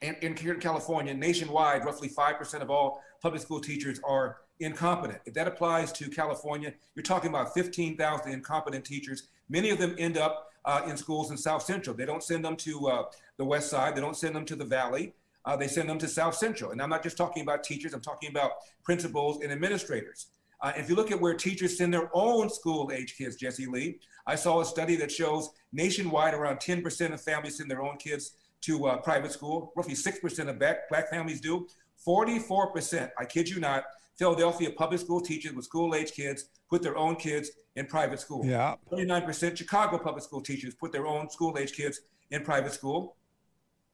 in, 0.03 0.15
in 0.17 0.35
California, 0.35 1.15
nationwide, 1.15 1.85
roughly 1.85 2.09
5% 2.09 2.61
of 2.61 2.71
all 2.71 3.03
public 3.21 3.43
school 3.43 3.61
teachers 3.61 4.01
are 4.05 4.39
incompetent. 4.61 5.21
If 5.25 5.35
that 5.35 5.47
applies 5.47 5.93
to 5.93 6.09
California, 6.09 6.75
you're 6.95 7.03
talking 7.03 7.31
about 7.31 7.55
15,000 7.55 8.33
incompetent 8.33 8.85
teachers. 8.85 9.29
Many 9.49 9.71
of 9.71 9.79
them 9.79 9.95
end 9.99 10.19
up 10.19 10.51
uh, 10.65 10.83
in 10.87 10.97
schools 10.97 11.31
in 11.31 11.37
South 11.37 11.63
Central. 11.63 11.97
They 11.97 12.05
don't 12.05 12.23
send 12.23 12.45
them 12.45 12.57
to 12.57 12.89
uh, 12.89 13.05
the 13.37 13.45
West 13.45 13.71
Side. 13.71 13.97
They 13.97 14.01
don't 14.01 14.17
send 14.17 14.35
them 14.37 14.45
to 14.47 14.57
the 14.57 14.65
Valley. 14.65 15.15
Uh, 15.45 15.57
they 15.57 15.69
send 15.69 15.89
them 15.89 15.99
to 15.99 16.09
South 16.09 16.35
Central. 16.35 16.73
And 16.73 16.83
I'm 16.83 16.91
not 16.91 17.03
just 17.03 17.17
talking 17.17 17.43
about 17.43 17.65
teachers. 17.65 17.95
I'm 17.95 18.01
talking 18.01 18.29
about 18.29 18.53
principals 18.85 19.43
and 19.43 19.51
administrators. 19.51 20.27
Uh, 20.61 20.73
if 20.77 20.89
you 20.89 20.97
look 20.97 21.11
at 21.11 21.21
where 21.21 21.35
teachers 21.35 21.79
send 21.79 21.95
their 21.95 22.11
own 22.13 22.51
school 22.51 22.91
age 22.93 23.17
kids, 23.17 23.37
Jesse 23.37 23.67
Lee, 23.67 24.01
I 24.27 24.35
saw 24.35 24.61
a 24.61 24.65
study 24.65 24.97
that 24.97 25.11
shows 25.11 25.51
nationwide 25.73 26.35
around 26.35 26.59
10% 26.59 27.13
of 27.13 27.21
families 27.21 27.59
send 27.59 27.71
their 27.71 27.83
own 27.83 27.97
kids 27.97 28.33
to 28.63 28.87
uh, 28.87 28.97
private 28.99 29.33
school. 29.33 29.73
Roughly 29.77 29.95
6% 29.95 30.49
of 30.49 30.59
black, 30.59 30.89
black 30.89 31.11
families 31.11 31.41
do. 31.41 31.67
44%, 32.07 33.11
I 33.19 33.25
kid 33.25 33.49
you 33.49 33.61
not, 33.61 33.85
Philadelphia 34.19 34.71
public 34.71 35.01
school 35.01 35.21
teachers 35.21 35.53
with 35.53 35.65
school 35.65 35.95
age 35.95 36.13
kids 36.13 36.47
put 36.69 36.83
their 36.83 36.97
own 36.97 37.15
kids 37.15 37.51
in 37.77 37.87
private 37.87 38.19
school. 38.19 38.45
Yeah. 38.45 38.75
39% 38.93 39.57
Chicago 39.57 39.97
public 39.99 40.25
school 40.25 40.41
teachers 40.41 40.75
put 40.75 40.91
their 40.91 41.07
own 41.07 41.31
school 41.31 41.57
age 41.57 41.73
kids 41.73 42.01
in 42.31 42.43
private 42.43 42.73
school. 42.73 43.17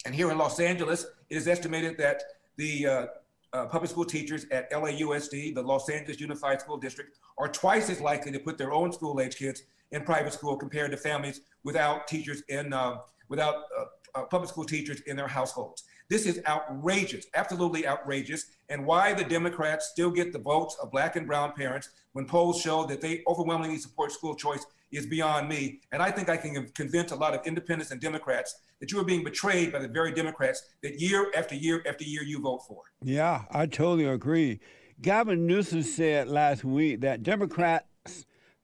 And 0.06 0.14
here 0.14 0.30
in 0.30 0.38
Los 0.38 0.60
Angeles, 0.60 1.06
it 1.28 1.36
is 1.36 1.46
estimated 1.46 1.98
that 1.98 2.22
the 2.56 2.86
uh, 2.86 3.06
uh, 3.54 3.66
public 3.66 3.90
school 3.90 4.04
teachers 4.04 4.46
at 4.50 4.70
LAUSD, 4.72 5.54
the 5.54 5.62
Los 5.62 5.88
Angeles 5.88 6.20
Unified 6.20 6.60
School 6.60 6.76
District, 6.76 7.16
are 7.38 7.48
twice 7.48 7.88
as 7.88 8.00
likely 8.00 8.32
to 8.32 8.38
put 8.40 8.58
their 8.58 8.72
own 8.72 8.92
school 8.92 9.20
age 9.20 9.36
kids 9.36 9.62
in 9.92 10.02
private 10.02 10.32
school 10.32 10.56
compared 10.56 10.90
to 10.90 10.96
families 10.96 11.40
without 11.62 12.08
teachers 12.08 12.42
in, 12.48 12.72
uh, 12.72 12.96
without 13.28 13.54
uh, 13.78 13.84
uh, 14.16 14.24
public 14.24 14.50
school 14.50 14.64
teachers 14.64 15.00
in 15.02 15.16
their 15.16 15.28
households. 15.28 15.84
This 16.10 16.26
is 16.26 16.40
outrageous, 16.46 17.26
absolutely 17.34 17.86
outrageous. 17.86 18.46
And 18.68 18.84
why 18.84 19.14
the 19.14 19.24
Democrats 19.24 19.88
still 19.92 20.10
get 20.10 20.32
the 20.32 20.38
votes 20.38 20.76
of 20.82 20.90
black 20.90 21.16
and 21.16 21.26
brown 21.26 21.52
parents 21.52 21.90
when 22.12 22.26
polls 22.26 22.60
show 22.60 22.84
that 22.86 23.00
they 23.00 23.22
overwhelmingly 23.26 23.78
support 23.78 24.12
school 24.12 24.34
choice 24.34 24.66
is 24.96 25.06
beyond 25.06 25.48
me. 25.48 25.80
And 25.92 26.02
I 26.02 26.10
think 26.10 26.28
I 26.28 26.36
can 26.36 26.68
convince 26.74 27.12
a 27.12 27.16
lot 27.16 27.34
of 27.34 27.46
independents 27.46 27.90
and 27.90 28.00
Democrats 28.00 28.60
that 28.80 28.92
you 28.92 29.00
are 29.00 29.04
being 29.04 29.24
betrayed 29.24 29.72
by 29.72 29.78
the 29.78 29.88
very 29.88 30.12
Democrats 30.12 30.62
that 30.82 31.00
year 31.00 31.30
after 31.36 31.54
year 31.54 31.82
after 31.86 32.04
year 32.04 32.22
you 32.22 32.40
vote 32.40 32.60
for. 32.66 32.82
Yeah, 33.02 33.44
I 33.50 33.66
totally 33.66 34.06
agree. 34.06 34.60
Gavin 35.00 35.46
Newsom 35.46 35.82
said 35.82 36.28
last 36.28 36.64
week 36.64 37.00
that 37.00 37.22
Democrats 37.22 37.86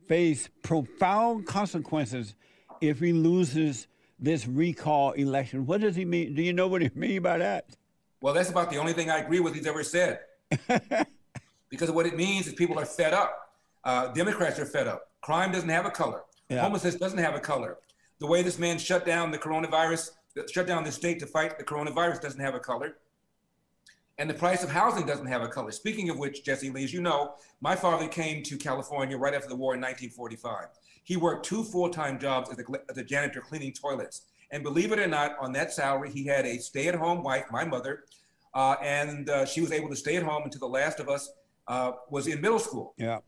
face 0.09 0.49
profound 0.63 1.47
consequences 1.47 2.35
if 2.81 2.99
he 3.01 3.13
loses 3.13 3.87
this 4.19 4.47
recall 4.47 5.13
election. 5.13 5.67
What 5.67 5.81
does 5.81 5.97
he 5.97 6.05
mean? 6.05 6.35
Do 6.35 6.43
you 6.43 6.53
know 6.53 6.69
what 6.69 6.83
he 6.83 6.91
mean 6.95 7.23
by 7.23 7.39
that? 7.39 7.67
Well, 8.21 8.35
that's 8.35 8.51
about 8.51 8.71
the 8.71 8.77
only 8.77 8.93
thing 8.93 9.11
I 9.11 9.19
agree 9.19 9.41
with 9.41 9.55
he's 9.55 9.67
ever 9.67 9.83
said. 9.83 10.21
because 11.71 11.91
what 11.91 12.07
it 12.07 12.17
means 12.17 12.47
is 12.47 12.53
people 12.53 12.79
are 12.79 12.85
fed 12.85 13.15
up. 13.15 13.55
Uh, 13.83 14.09
Democrats 14.09 14.59
are 14.59 14.67
fed 14.67 14.87
up. 14.87 15.10
Crime 15.21 15.53
doesn't 15.53 15.69
have 15.69 15.87
a 15.87 15.91
color. 15.91 16.23
Yeah. 16.49 16.63
Homelessness 16.63 16.97
doesn't 16.97 17.19
have 17.19 17.35
a 17.35 17.41
color. 17.41 17.79
The 18.19 18.27
way 18.27 18.43
this 18.43 18.59
man 18.59 18.79
shut 18.79 19.07
down 19.07 19.31
the 19.31 19.39
coronavirus, 19.39 20.11
shut 20.51 20.67
down 20.67 20.85
the 20.85 20.93
state 20.93 21.19
to 21.21 21.27
fight 21.27 21.59
the 21.59 21.65
coronavirus 21.65 22.21
doesn't 22.21 22.41
have 22.41 22.55
a 22.55 22.61
color. 22.61 22.97
And 24.19 24.29
the 24.29 24.35
price 24.35 24.63
of 24.63 24.71
housing 24.71 25.07
doesn't 25.07 25.27
have 25.27 25.41
a 25.41 25.49
color. 25.49 25.71
Speaking 25.71 26.11
of 26.11 26.19
which, 26.19 26.45
Jesse 26.45 26.69
Lee, 26.71 26.85
as 26.85 26.93
you 26.93 27.01
know, 27.01 27.37
my 27.63 27.75
father 27.75 28.07
came 28.07 28.43
to 28.43 28.59
California 28.59 29.17
right 29.17 29.33
after 29.33 29.49
the 29.49 29.57
war 29.57 29.75
in 29.75 29.81
1945. 29.81 30.67
He 31.05 31.17
worked 31.17 31.47
two 31.47 31.65
full-time 31.65 32.19
jobs 32.19 32.51
as 32.51 32.59
a, 32.59 32.65
as 32.91 32.99
a 32.99 33.05
janitor 33.05 33.41
cleaning 33.41 33.73
toilets. 33.73 34.27
And 34.51 34.63
believe 34.63 34.93
it 34.93 34.99
or 34.99 35.07
not, 35.07 35.37
on 35.41 35.53
that 35.53 35.73
salary, 35.73 36.11
he 36.11 36.27
had 36.27 36.45
a 36.45 36.59
stay-at-home 36.59 37.23
wife, 37.23 37.47
my 37.51 37.65
mother, 37.65 38.05
uh, 38.53 38.77
and 38.83 39.31
uh, 39.31 39.47
she 39.47 39.61
was 39.61 39.73
able 39.73 39.89
to 39.89 39.97
stay 39.97 40.17
at 40.17 40.23
home 40.23 40.43
until 40.45 40.61
the 40.61 40.69
last 40.69 41.01
of 41.01 41.09
us 41.09 41.33
uh, 41.69 41.93
was 42.11 42.27
in 42.27 42.41
middle 42.41 42.59
school. 42.59 42.95
Yeah. 42.99 43.21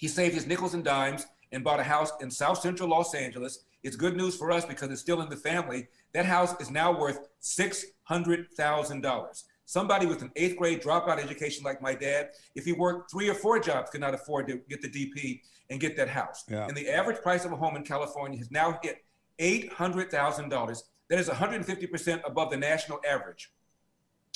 He 0.00 0.08
saved 0.08 0.34
his 0.34 0.46
nickels 0.46 0.72
and 0.72 0.82
dimes 0.82 1.26
and 1.52 1.62
bought 1.62 1.78
a 1.78 1.82
house 1.82 2.10
in 2.22 2.30
South 2.30 2.58
Central 2.58 2.88
Los 2.88 3.14
Angeles. 3.14 3.64
It's 3.82 3.96
good 3.96 4.16
news 4.16 4.34
for 4.34 4.50
us 4.50 4.64
because 4.64 4.90
it's 4.90 5.02
still 5.02 5.20
in 5.20 5.28
the 5.28 5.36
family. 5.36 5.88
That 6.14 6.24
house 6.24 6.58
is 6.58 6.70
now 6.70 6.98
worth 6.98 7.28
six 7.40 7.84
hundred 8.04 8.50
thousand 8.56 9.02
dollars. 9.02 9.44
Somebody 9.66 10.06
with 10.06 10.22
an 10.22 10.32
eighth 10.36 10.56
grade 10.56 10.82
dropout 10.82 11.18
education 11.18 11.64
like 11.64 11.82
my 11.82 11.94
dad, 11.94 12.30
if 12.54 12.64
he 12.64 12.72
worked 12.72 13.10
three 13.10 13.28
or 13.28 13.34
four 13.34 13.60
jobs, 13.60 13.90
could 13.90 14.00
not 14.00 14.14
afford 14.14 14.48
to 14.48 14.62
get 14.70 14.80
the 14.80 14.88
DP 14.88 15.42
and 15.68 15.78
get 15.78 15.98
that 15.98 16.08
house. 16.08 16.44
Yeah. 16.48 16.66
And 16.66 16.74
the 16.74 16.88
average 16.88 17.20
price 17.20 17.44
of 17.44 17.52
a 17.52 17.56
home 17.56 17.76
in 17.76 17.84
California 17.84 18.38
has 18.38 18.50
now 18.50 18.80
hit 18.82 19.04
$800,000. 19.38 20.82
That 21.10 21.18
is 21.18 21.28
150% 21.28 22.22
above 22.24 22.50
the 22.50 22.56
national 22.56 23.00
average. 23.06 23.52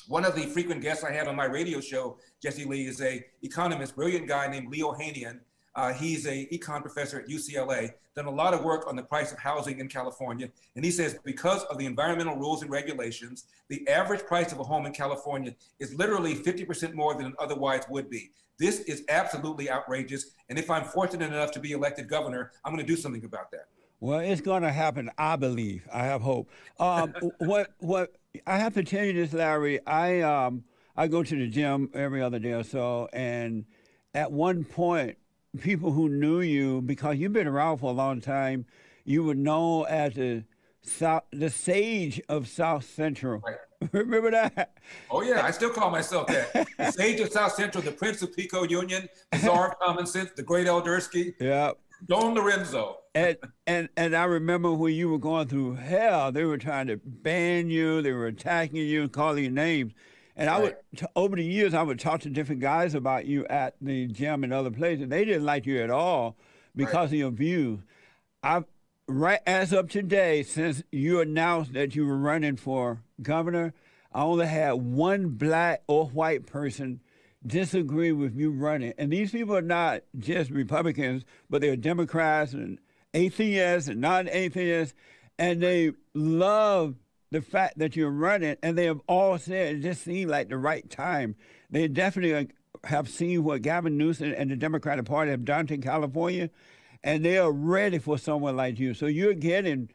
One 0.09 0.26
of 0.26 0.37
the 0.37 0.42
frequent 0.42 0.83
guests 0.83 1.02
I 1.02 1.11
had 1.11 1.26
on 1.26 1.35
my 1.35 1.47
radio 1.47 1.80
show, 1.80 2.18
Jesse 2.42 2.66
Lee, 2.66 2.87
is 2.87 3.00
a 3.00 3.25
economist, 3.42 3.97
brilliant 3.97 4.28
guy 4.28 4.47
named 4.47 4.68
Lee 4.68 4.83
Ohanian. 4.83 5.40
Uh, 5.76 5.93
he's 5.93 6.26
a 6.26 6.47
econ 6.52 6.81
professor 6.81 7.21
at 7.21 7.28
UCLA, 7.28 7.93
done 8.14 8.26
a 8.26 8.31
lot 8.31 8.54
of 8.54 8.62
work 8.62 8.87
on 8.87 8.95
the 8.95 9.02
price 9.02 9.33
of 9.33 9.38
housing 9.38 9.81
in 9.81 9.88
California. 9.88 10.49
And 10.76 10.85
he 10.85 10.90
says 10.90 11.19
because 11.25 11.64
of 11.64 11.78
the 11.78 11.87
environmental 11.87 12.37
rules 12.37 12.62
and 12.62 12.71
regulations, 12.71 13.45
the 13.69 13.87
average 13.88 14.25
price 14.25 14.52
of 14.52 14.61
a 14.61 14.64
home 14.64 14.87
in 14.87 14.93
California 14.93 15.54
is 15.81 15.95
literally 15.95 16.35
50% 16.37 16.95
more 16.95 17.14
than 17.14 17.26
it 17.26 17.35
otherwise 17.38 17.83
would 17.88 18.09
be. 18.09 18.31
This 18.59 18.81
is 18.81 19.04
absolutely 19.09 19.69
outrageous. 19.69 20.31
And 20.49 20.59
if 20.59 20.71
I'm 20.71 20.85
fortunate 20.85 21.33
enough 21.33 21.50
to 21.52 21.61
be 21.61 21.73
elected 21.73 22.09
governor, 22.09 22.52
I'm 22.64 22.73
going 22.73 22.87
to 22.87 22.93
do 22.93 22.97
something 22.97 23.25
about 23.25 23.50
that. 23.50 23.66
Well, 23.99 24.21
it's 24.21 24.40
going 24.40 24.62
to 24.62 24.71
happen, 24.71 25.11
I 25.19 25.37
believe. 25.37 25.88
I 25.93 26.04
have 26.04 26.21
hope. 26.21 26.50
Um, 26.78 27.14
what 27.38 27.73
what 27.78 28.12
I 28.47 28.59
have 28.59 28.75
to 28.75 28.85
tell 28.85 29.04
you 29.04 29.12
this, 29.12 29.33
Larry. 29.33 29.85
I 29.87 30.21
um, 30.21 30.64
I 30.97 31.09
go 31.09 31.23
to 31.23 31.37
the 31.37 31.49
gym 31.49 31.90
every 31.95 32.21
other 32.23 32.38
day 32.38 32.52
or 32.52 32.64
so, 32.64 33.09
and 33.12 33.64
at 34.12 34.31
one 34.31 34.64
point, 34.64 35.16
people 35.61 35.92
who 35.92 36.08
knew 36.08 36.40
you 36.40 36.82
because 36.82 37.16
you've 37.16 37.32
been 37.32 37.46
around 37.46 37.78
for 37.78 37.90
a 37.90 37.94
long 37.94 38.20
time, 38.20 38.66
you 39.04 39.23
were 39.25 39.34
known 39.34 39.87
as 39.88 40.14
the 40.14 40.44
South, 40.82 41.25
the 41.32 41.50
sage 41.50 42.20
of 42.28 42.46
South 42.49 42.84
Central. 42.84 43.40
Right. 43.40 43.56
Remember 43.92 44.30
that? 44.30 44.75
Oh 45.11 45.23
yeah, 45.23 45.44
I 45.44 45.50
still 45.50 45.70
call 45.70 45.90
myself 45.90 46.26
that. 46.28 46.66
The 46.78 46.90
sage 46.92 47.20
of 47.20 47.32
South 47.32 47.52
Central, 47.52 47.82
the 47.82 47.92
Prince 47.92 48.23
of 48.23 48.34
Pico 48.34 48.64
Union, 48.64 49.08
the 49.32 49.38
Czar 49.38 49.73
of 49.73 49.78
Common 49.82 50.06
Sense, 50.06 50.30
the 50.37 50.42
Great 50.42 50.66
Eldersky. 50.66 51.34
Yeah. 51.40 51.73
Don 52.06 52.34
Lorenzo. 52.34 52.99
and 53.14 53.37
and 53.66 53.88
and 53.96 54.14
I 54.14 54.25
remember 54.25 54.73
when 54.73 54.92
you 54.92 55.08
were 55.08 55.18
going 55.18 55.49
through 55.49 55.76
hell, 55.76 56.32
they 56.32 56.44
were 56.44 56.58
trying 56.58 56.88
to 56.88 57.00
ban 57.02 57.70
you, 57.70 58.02
they 58.02 58.12
were 58.12 58.26
attacking 58.26 58.76
you, 58.76 59.02
and 59.02 59.12
calling 59.12 59.44
you 59.44 59.50
names. 59.50 59.92
And 60.37 60.50
I 60.50 60.59
would, 60.59 60.76
over 61.14 61.37
the 61.37 61.45
years, 61.45 61.75
I 61.75 61.83
would 61.83 62.00
talk 62.00 62.21
to 62.23 62.31
different 62.31 62.61
guys 62.61 62.95
about 62.95 63.26
you 63.26 63.47
at 63.47 63.76
the 63.81 64.09
gym 64.09 64.43
and 64.43 64.53
other 64.53 64.71
places. 64.71 65.09
They 65.09 65.25
didn't 65.25 65.45
like 65.45 65.64
you 65.64 65.81
at 65.81 65.91
all 65.91 66.37
because 66.75 66.95
right. 66.95 67.05
of 67.05 67.14
your 67.14 67.31
views. 67.31 67.81
I, 68.43 68.64
right 69.07 69.41
as 69.47 69.73
of 69.73 69.88
today, 69.88 70.43
since 70.43 70.83
you 70.91 71.21
announced 71.21 71.73
that 71.75 71.95
you 71.95 72.05
were 72.05 72.19
running 72.19 72.57
for 72.57 73.00
governor, 73.23 73.75
I 74.12 74.23
only 74.23 74.47
had 74.47 74.73
one 74.73 75.29
black 75.31 75.83
or 75.87 76.07
white 76.07 76.47
person 76.47 77.00
disagree 77.47 78.12
with 78.12 78.35
you 78.35 78.50
running. 78.50 78.95
And 78.99 79.12
these 79.12 79.31
people 79.31 79.57
are 79.57 79.62
not 79.62 80.03
just 80.19 80.50
Republicans, 80.50 81.25
but 81.49 81.61
they're 81.61 81.76
Democrats 81.76 82.55
and 82.55 82.79
atheists 83.12 83.88
and 83.88 84.00
non-atheists, 84.00 84.95
and 85.38 85.62
they 85.62 85.93
love 86.14 86.97
the 87.31 87.43
fact 87.43 87.78
that 87.78 87.97
you're 87.97 88.11
running, 88.11 88.57
and 88.62 88.76
they 88.78 88.87
have 88.87 89.00
all 89.09 89.38
said 89.38 89.76
it 89.76 89.81
just 89.81 90.02
seemed 90.02 90.31
like 90.31 90.49
the 90.49 90.59
right 90.59 90.88
time. 90.88 91.37
They 91.71 91.88
definitely 91.88 92.49
have 92.85 93.09
seen 93.09 93.45
what 93.45 93.62
Gavin 93.62 93.97
Newsom 93.97 94.35
and 94.37 94.50
the 94.50 94.57
Democratic 94.57 95.04
Party 95.04 95.31
have 95.31 95.45
done 95.45 95.66
to 95.69 95.78
California, 95.78 96.50
and 97.02 97.25
they 97.25 97.38
are 97.38 97.52
ready 97.52 97.99
for 97.99 98.19
someone 98.19 98.57
like 98.57 98.78
you. 98.78 98.95
So 98.95 99.07
you're 99.07 99.35
getting 99.35 99.90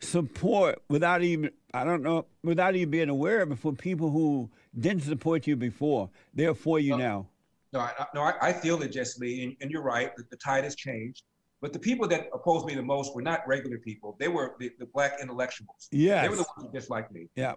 support 0.00 0.82
without 0.88 1.22
even, 1.22 1.50
I 1.72 1.84
don't 1.84 2.02
know, 2.02 2.26
without 2.42 2.74
even 2.74 2.90
being 2.90 3.08
aware 3.08 3.42
of 3.42 3.52
it 3.52 3.58
for 3.58 3.72
people 3.72 4.10
who 4.10 4.50
didn't 4.78 5.02
support 5.02 5.46
you 5.46 5.56
before. 5.56 6.10
They're 6.34 6.54
for 6.54 6.78
you 6.78 6.92
no, 6.92 6.96
now. 6.96 7.26
No, 7.72 7.80
I, 7.80 8.06
no, 8.14 8.22
I, 8.22 8.34
I 8.40 8.52
feel 8.52 8.82
it, 8.82 8.92
Jesse 8.92 9.20
Lee, 9.20 9.44
and, 9.44 9.56
and 9.60 9.70
you're 9.70 9.82
right. 9.82 10.14
The, 10.16 10.24
the 10.30 10.36
tide 10.36 10.64
has 10.64 10.74
changed. 10.74 11.22
But 11.62 11.72
the 11.72 11.78
people 11.78 12.08
that 12.08 12.28
opposed 12.34 12.66
me 12.66 12.74
the 12.74 12.82
most 12.82 13.14
were 13.14 13.22
not 13.22 13.46
regular 13.46 13.78
people. 13.78 14.16
They 14.18 14.26
were 14.26 14.56
the, 14.58 14.72
the 14.80 14.86
black 14.86 15.18
intellectuals. 15.22 15.88
Yeah. 15.92 16.20
They 16.20 16.28
were 16.28 16.36
the 16.36 16.44
ones 16.56 16.66
who 16.66 16.78
disliked 16.78 17.12
me. 17.12 17.28
Yeah. 17.36 17.54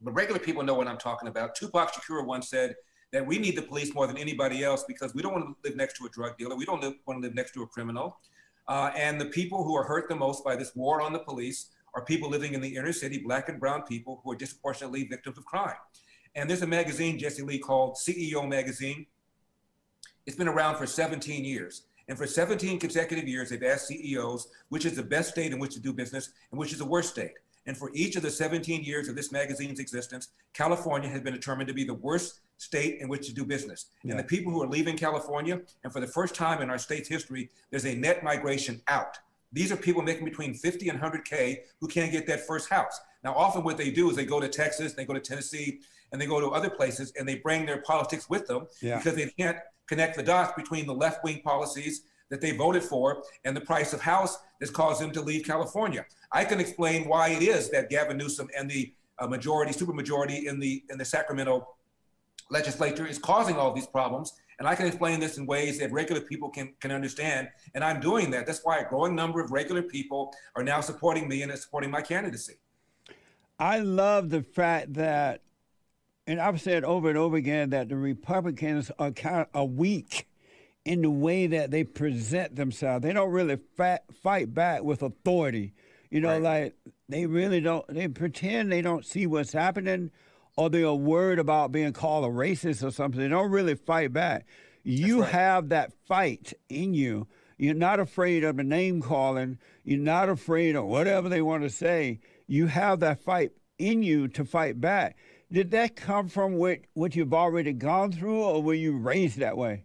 But 0.00 0.12
regular 0.12 0.38
people 0.38 0.62
know 0.62 0.74
what 0.74 0.86
I'm 0.86 0.96
talking 0.96 1.28
about. 1.28 1.56
Tupac 1.56 1.92
Shakur 1.92 2.24
once 2.24 2.48
said 2.48 2.76
that 3.12 3.26
we 3.26 3.38
need 3.38 3.56
the 3.56 3.62
police 3.62 3.92
more 3.94 4.06
than 4.06 4.16
anybody 4.16 4.62
else 4.62 4.84
because 4.86 5.12
we 5.12 5.22
don't 5.22 5.32
want 5.32 5.44
to 5.44 5.68
live 5.68 5.76
next 5.76 5.96
to 5.98 6.06
a 6.06 6.08
drug 6.08 6.38
dealer. 6.38 6.54
We 6.54 6.64
don't 6.64 6.80
live, 6.80 6.94
want 7.04 7.20
to 7.20 7.26
live 7.26 7.34
next 7.34 7.52
to 7.54 7.62
a 7.64 7.66
criminal. 7.66 8.16
Uh, 8.68 8.92
and 8.96 9.20
the 9.20 9.26
people 9.26 9.64
who 9.64 9.76
are 9.76 9.82
hurt 9.82 10.08
the 10.08 10.14
most 10.14 10.44
by 10.44 10.54
this 10.54 10.74
war 10.76 11.02
on 11.02 11.12
the 11.12 11.18
police 11.18 11.70
are 11.94 12.04
people 12.04 12.30
living 12.30 12.54
in 12.54 12.60
the 12.60 12.76
inner 12.76 12.92
city, 12.92 13.18
black 13.18 13.48
and 13.48 13.58
brown 13.58 13.82
people 13.82 14.20
who 14.22 14.30
are 14.30 14.36
disproportionately 14.36 15.04
victims 15.08 15.36
of 15.36 15.44
crime. 15.44 15.74
And 16.36 16.48
there's 16.48 16.62
a 16.62 16.66
magazine, 16.66 17.18
Jesse 17.18 17.42
Lee, 17.42 17.58
called 17.58 17.96
CEO 17.96 18.48
Magazine. 18.48 19.06
It's 20.26 20.36
been 20.36 20.48
around 20.48 20.76
for 20.76 20.86
17 20.86 21.44
years. 21.44 21.82
And 22.12 22.18
for 22.18 22.26
17 22.26 22.78
consecutive 22.78 23.26
years, 23.26 23.48
they've 23.48 23.62
asked 23.62 23.86
CEOs 23.86 24.48
which 24.68 24.84
is 24.84 24.96
the 24.96 25.02
best 25.02 25.30
state 25.30 25.50
in 25.50 25.58
which 25.58 25.72
to 25.72 25.80
do 25.80 25.94
business 25.94 26.32
and 26.50 26.60
which 26.60 26.70
is 26.70 26.78
the 26.78 26.84
worst 26.84 27.08
state. 27.08 27.32
And 27.64 27.74
for 27.74 27.90
each 27.94 28.16
of 28.16 28.22
the 28.22 28.30
17 28.30 28.84
years 28.84 29.08
of 29.08 29.16
this 29.16 29.32
magazine's 29.32 29.80
existence, 29.80 30.28
California 30.52 31.08
has 31.08 31.22
been 31.22 31.32
determined 31.32 31.68
to 31.68 31.72
be 31.72 31.84
the 31.84 31.94
worst 31.94 32.40
state 32.58 33.00
in 33.00 33.08
which 33.08 33.28
to 33.28 33.34
do 33.34 33.46
business. 33.46 33.86
Yeah. 34.04 34.10
And 34.10 34.20
the 34.20 34.24
people 34.24 34.52
who 34.52 34.62
are 34.62 34.68
leaving 34.68 34.94
California, 34.94 35.62
and 35.84 35.90
for 35.90 36.00
the 36.00 36.06
first 36.06 36.34
time 36.34 36.60
in 36.60 36.68
our 36.68 36.76
state's 36.76 37.08
history, 37.08 37.48
there's 37.70 37.86
a 37.86 37.94
net 37.94 38.22
migration 38.22 38.82
out. 38.88 39.18
These 39.50 39.72
are 39.72 39.76
people 39.76 40.02
making 40.02 40.26
between 40.26 40.52
50 40.52 40.90
and 40.90 41.00
100K 41.00 41.60
who 41.80 41.88
can't 41.88 42.12
get 42.12 42.26
that 42.26 42.46
first 42.46 42.68
house. 42.68 43.00
Now, 43.24 43.32
often 43.32 43.64
what 43.64 43.78
they 43.78 43.90
do 43.90 44.10
is 44.10 44.16
they 44.16 44.26
go 44.26 44.38
to 44.38 44.48
Texas, 44.48 44.92
they 44.92 45.06
go 45.06 45.14
to 45.14 45.20
Tennessee, 45.20 45.80
and 46.12 46.20
they 46.20 46.26
go 46.26 46.40
to 46.40 46.48
other 46.48 46.68
places, 46.68 47.10
and 47.18 47.26
they 47.26 47.36
bring 47.36 47.64
their 47.64 47.80
politics 47.80 48.28
with 48.28 48.46
them 48.46 48.66
yeah. 48.82 48.98
because 48.98 49.14
they 49.14 49.30
can't 49.38 49.56
connect 49.92 50.16
the 50.16 50.22
dots 50.22 50.54
between 50.56 50.86
the 50.86 50.94
left 50.94 51.22
wing 51.22 51.42
policies 51.42 52.04
that 52.30 52.40
they 52.40 52.52
voted 52.52 52.82
for 52.82 53.22
and 53.44 53.54
the 53.54 53.60
price 53.60 53.92
of 53.92 54.00
house 54.00 54.38
that's 54.58 54.72
caused 54.72 55.02
them 55.02 55.10
to 55.10 55.20
leave 55.20 55.44
California. 55.44 56.02
I 56.32 56.46
can 56.46 56.60
explain 56.60 57.06
why 57.06 57.28
it 57.28 57.42
is 57.42 57.70
that 57.72 57.90
Gavin 57.90 58.16
Newsom 58.16 58.48
and 58.58 58.70
the 58.70 58.94
uh, 59.18 59.26
majority, 59.26 59.72
supermajority 59.72 60.44
in 60.44 60.58
the 60.58 60.82
in 60.88 60.96
the 60.96 61.04
Sacramento 61.04 61.68
legislature 62.50 63.06
is 63.06 63.18
causing 63.18 63.56
all 63.56 63.72
these 63.74 63.86
problems. 63.86 64.32
And 64.58 64.66
I 64.66 64.74
can 64.74 64.86
explain 64.86 65.20
this 65.20 65.36
in 65.36 65.44
ways 65.44 65.78
that 65.80 65.92
regular 65.92 66.22
people 66.22 66.48
can, 66.48 66.72
can 66.80 66.90
understand. 66.90 67.48
And 67.74 67.84
I'm 67.84 68.00
doing 68.00 68.30
that. 68.30 68.46
That's 68.46 68.60
why 68.62 68.78
a 68.78 68.88
growing 68.88 69.14
number 69.14 69.40
of 69.40 69.50
regular 69.50 69.82
people 69.82 70.32
are 70.56 70.62
now 70.62 70.80
supporting 70.80 71.28
me 71.28 71.42
and 71.42 71.52
supporting 71.58 71.90
my 71.90 72.00
candidacy. 72.00 72.54
I 73.58 73.80
love 73.80 74.30
the 74.30 74.42
fact 74.42 74.94
that 74.94 75.42
and 76.26 76.40
I've 76.40 76.60
said 76.60 76.84
over 76.84 77.08
and 77.08 77.18
over 77.18 77.36
again 77.36 77.70
that 77.70 77.88
the 77.88 77.96
Republicans 77.96 78.90
are 78.98 79.10
kind 79.10 79.46
of 79.54 79.70
weak 79.70 80.28
in 80.84 81.02
the 81.02 81.10
way 81.10 81.46
that 81.46 81.70
they 81.70 81.84
present 81.84 82.56
themselves. 82.56 83.02
They 83.02 83.12
don't 83.12 83.30
really 83.30 83.58
fight, 83.76 84.00
fight 84.22 84.52
back 84.54 84.82
with 84.82 85.02
authority. 85.02 85.74
You 86.10 86.20
know, 86.20 86.38
right. 86.38 86.42
like 86.42 86.74
they 87.08 87.26
really 87.26 87.60
don't. 87.60 87.86
They 87.88 88.08
pretend 88.08 88.70
they 88.70 88.82
don't 88.82 89.06
see 89.06 89.26
what's 89.26 89.52
happening, 89.52 90.10
or 90.56 90.68
they're 90.68 90.92
worried 90.92 91.38
about 91.38 91.72
being 91.72 91.92
called 91.94 92.24
a 92.24 92.28
racist 92.28 92.86
or 92.86 92.90
something. 92.90 93.20
They 93.20 93.28
don't 93.28 93.50
really 93.50 93.74
fight 93.74 94.12
back. 94.12 94.46
You 94.84 95.22
right. 95.22 95.30
have 95.30 95.70
that 95.70 95.92
fight 96.06 96.52
in 96.68 96.92
you. 96.92 97.28
You're 97.56 97.74
not 97.74 97.98
afraid 97.98 98.44
of 98.44 98.56
the 98.56 98.64
name 98.64 99.00
calling. 99.00 99.58
You're 99.84 100.00
not 100.00 100.28
afraid 100.28 100.76
of 100.76 100.84
whatever 100.84 101.28
they 101.28 101.40
want 101.40 101.62
to 101.62 101.70
say. 101.70 102.20
You 102.46 102.66
have 102.66 103.00
that 103.00 103.20
fight 103.20 103.52
in 103.78 104.02
you 104.02 104.28
to 104.28 104.44
fight 104.44 104.80
back. 104.80 105.16
Did 105.52 105.70
that 105.72 105.96
come 105.96 106.28
from 106.28 106.54
what, 106.54 106.78
what 106.94 107.14
you've 107.14 107.34
already 107.34 107.74
gone 107.74 108.10
through, 108.10 108.42
or 108.42 108.62
were 108.62 108.72
you 108.72 108.96
raised 108.96 109.38
that 109.40 109.54
way? 109.54 109.84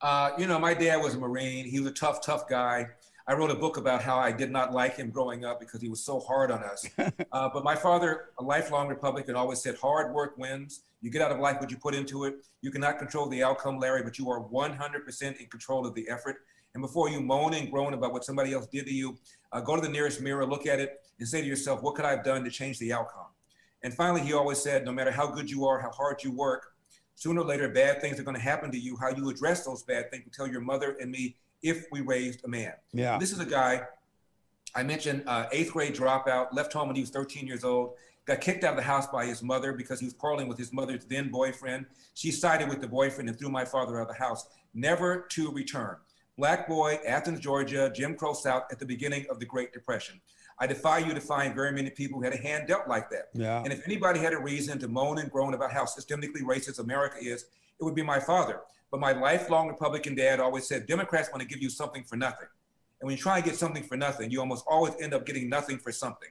Uh, 0.00 0.30
you 0.38 0.46
know, 0.46 0.60
my 0.60 0.74
dad 0.74 0.98
was 0.98 1.16
a 1.16 1.18
Marine. 1.18 1.64
He 1.64 1.80
was 1.80 1.90
a 1.90 1.94
tough, 1.94 2.24
tough 2.24 2.48
guy. 2.48 2.86
I 3.26 3.34
wrote 3.34 3.50
a 3.50 3.56
book 3.56 3.78
about 3.78 4.00
how 4.00 4.16
I 4.16 4.30
did 4.30 4.52
not 4.52 4.72
like 4.72 4.96
him 4.96 5.10
growing 5.10 5.44
up 5.44 5.58
because 5.58 5.80
he 5.80 5.88
was 5.88 6.04
so 6.04 6.20
hard 6.20 6.52
on 6.52 6.62
us. 6.62 6.86
uh, 7.32 7.48
but 7.52 7.64
my 7.64 7.74
father, 7.74 8.26
a 8.38 8.44
lifelong 8.44 8.86
Republican, 8.86 9.34
always 9.34 9.60
said, 9.60 9.74
hard 9.74 10.14
work 10.14 10.38
wins. 10.38 10.82
You 11.00 11.10
get 11.10 11.20
out 11.20 11.32
of 11.32 11.40
life 11.40 11.60
what 11.60 11.72
you 11.72 11.78
put 11.78 11.92
into 11.92 12.22
it. 12.22 12.36
You 12.62 12.70
cannot 12.70 13.00
control 13.00 13.26
the 13.26 13.42
outcome, 13.42 13.80
Larry, 13.80 14.04
but 14.04 14.20
you 14.20 14.30
are 14.30 14.40
100% 14.40 15.40
in 15.40 15.46
control 15.46 15.84
of 15.84 15.96
the 15.96 16.08
effort. 16.08 16.36
And 16.74 16.82
before 16.82 17.10
you 17.10 17.20
moan 17.20 17.54
and 17.54 17.72
groan 17.72 17.92
about 17.92 18.12
what 18.12 18.24
somebody 18.24 18.52
else 18.52 18.68
did 18.68 18.86
to 18.86 18.94
you, 18.94 19.18
uh, 19.50 19.60
go 19.60 19.74
to 19.74 19.82
the 19.82 19.88
nearest 19.88 20.20
mirror, 20.20 20.46
look 20.46 20.64
at 20.68 20.78
it, 20.78 21.00
and 21.18 21.26
say 21.26 21.40
to 21.40 21.46
yourself, 21.46 21.82
what 21.82 21.96
could 21.96 22.04
I 22.04 22.10
have 22.10 22.22
done 22.22 22.44
to 22.44 22.50
change 22.50 22.78
the 22.78 22.92
outcome? 22.92 23.26
And 23.82 23.94
finally, 23.94 24.22
he 24.22 24.32
always 24.32 24.58
said, 24.58 24.84
no 24.84 24.92
matter 24.92 25.10
how 25.10 25.26
good 25.26 25.50
you 25.50 25.66
are, 25.66 25.78
how 25.78 25.90
hard 25.90 26.22
you 26.24 26.32
work, 26.32 26.74
sooner 27.14 27.40
or 27.40 27.44
later, 27.44 27.68
bad 27.68 28.00
things 28.00 28.18
are 28.18 28.22
going 28.22 28.36
to 28.36 28.42
happen 28.42 28.70
to 28.70 28.78
you. 28.78 28.96
How 28.96 29.10
you 29.10 29.28
address 29.28 29.64
those 29.64 29.82
bad 29.82 30.10
things 30.10 30.24
will 30.24 30.32
tell 30.32 30.46
your 30.46 30.60
mother 30.60 30.96
and 31.00 31.10
me 31.10 31.36
if 31.62 31.86
we 31.90 32.00
raised 32.00 32.44
a 32.44 32.48
man. 32.48 32.72
Yeah. 32.92 33.18
This 33.18 33.32
is 33.32 33.40
a 33.40 33.46
guy, 33.46 33.82
I 34.74 34.82
mentioned, 34.82 35.24
uh, 35.26 35.46
eighth 35.52 35.72
grade 35.72 35.94
dropout, 35.94 36.48
left 36.52 36.72
home 36.72 36.88
when 36.88 36.96
he 36.96 37.02
was 37.02 37.10
13 37.10 37.46
years 37.46 37.64
old, 37.64 37.94
got 38.26 38.40
kicked 38.40 38.64
out 38.64 38.70
of 38.70 38.76
the 38.76 38.82
house 38.82 39.06
by 39.06 39.24
his 39.24 39.42
mother 39.42 39.72
because 39.72 40.00
he 40.00 40.06
was 40.06 40.14
quarreling 40.14 40.48
with 40.48 40.58
his 40.58 40.72
mother's 40.72 41.04
then 41.04 41.30
boyfriend. 41.30 41.86
She 42.14 42.30
sided 42.30 42.68
with 42.68 42.80
the 42.80 42.88
boyfriend 42.88 43.28
and 43.28 43.38
threw 43.38 43.48
my 43.48 43.64
father 43.64 43.98
out 43.98 44.02
of 44.02 44.08
the 44.08 44.22
house, 44.22 44.46
never 44.74 45.26
to 45.30 45.50
return. 45.50 45.96
Black 46.36 46.68
boy, 46.68 46.98
Athens, 47.06 47.40
Georgia, 47.40 47.90
Jim 47.94 48.14
Crow 48.14 48.34
South 48.34 48.64
at 48.70 48.78
the 48.78 48.84
beginning 48.84 49.24
of 49.30 49.40
the 49.40 49.46
Great 49.46 49.72
Depression. 49.72 50.20
I 50.58 50.66
defy 50.66 50.98
you 50.98 51.12
to 51.12 51.20
find 51.20 51.54
very 51.54 51.72
many 51.72 51.90
people 51.90 52.18
who 52.18 52.24
had 52.24 52.32
a 52.32 52.38
hand 52.38 52.66
dealt 52.66 52.88
like 52.88 53.10
that. 53.10 53.28
Yeah. 53.34 53.62
And 53.62 53.72
if 53.72 53.84
anybody 53.86 54.20
had 54.20 54.32
a 54.32 54.38
reason 54.38 54.78
to 54.78 54.88
moan 54.88 55.18
and 55.18 55.30
groan 55.30 55.54
about 55.54 55.72
how 55.72 55.84
systemically 55.84 56.42
racist 56.42 56.78
America 56.78 57.18
is, 57.20 57.44
it 57.78 57.84
would 57.84 57.94
be 57.94 58.02
my 58.02 58.18
father. 58.18 58.60
But 58.90 59.00
my 59.00 59.12
lifelong 59.12 59.68
Republican 59.68 60.14
dad 60.14 60.40
always 60.40 60.66
said 60.66 60.86
Democrats 60.86 61.28
want 61.30 61.42
to 61.42 61.48
give 61.48 61.60
you 61.60 61.68
something 61.68 62.04
for 62.04 62.16
nothing. 62.16 62.48
And 63.00 63.06
when 63.06 63.16
you 63.16 63.22
try 63.22 63.36
and 63.36 63.44
get 63.44 63.56
something 63.56 63.82
for 63.82 63.96
nothing, 63.96 64.30
you 64.30 64.40
almost 64.40 64.64
always 64.66 64.94
end 65.00 65.12
up 65.12 65.26
getting 65.26 65.50
nothing 65.50 65.78
for 65.78 65.92
something. 65.92 66.30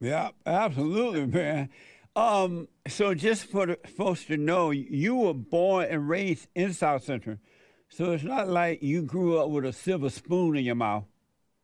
Yeah, 0.00 0.30
absolutely, 0.46 1.26
man. 1.26 1.70
Um, 2.14 2.68
so 2.86 3.14
just 3.14 3.46
for 3.46 3.66
the 3.66 3.78
folks 3.96 4.24
to 4.26 4.36
know, 4.36 4.70
you 4.70 5.16
were 5.16 5.34
born 5.34 5.86
and 5.90 6.08
raised 6.08 6.46
in 6.54 6.72
South 6.72 7.02
Central. 7.02 7.38
So 7.88 8.12
it's 8.12 8.24
not 8.24 8.48
like 8.48 8.82
you 8.82 9.02
grew 9.02 9.38
up 9.38 9.50
with 9.50 9.64
a 9.64 9.72
silver 9.72 10.10
spoon 10.10 10.56
in 10.56 10.64
your 10.64 10.74
mouth. 10.74 11.04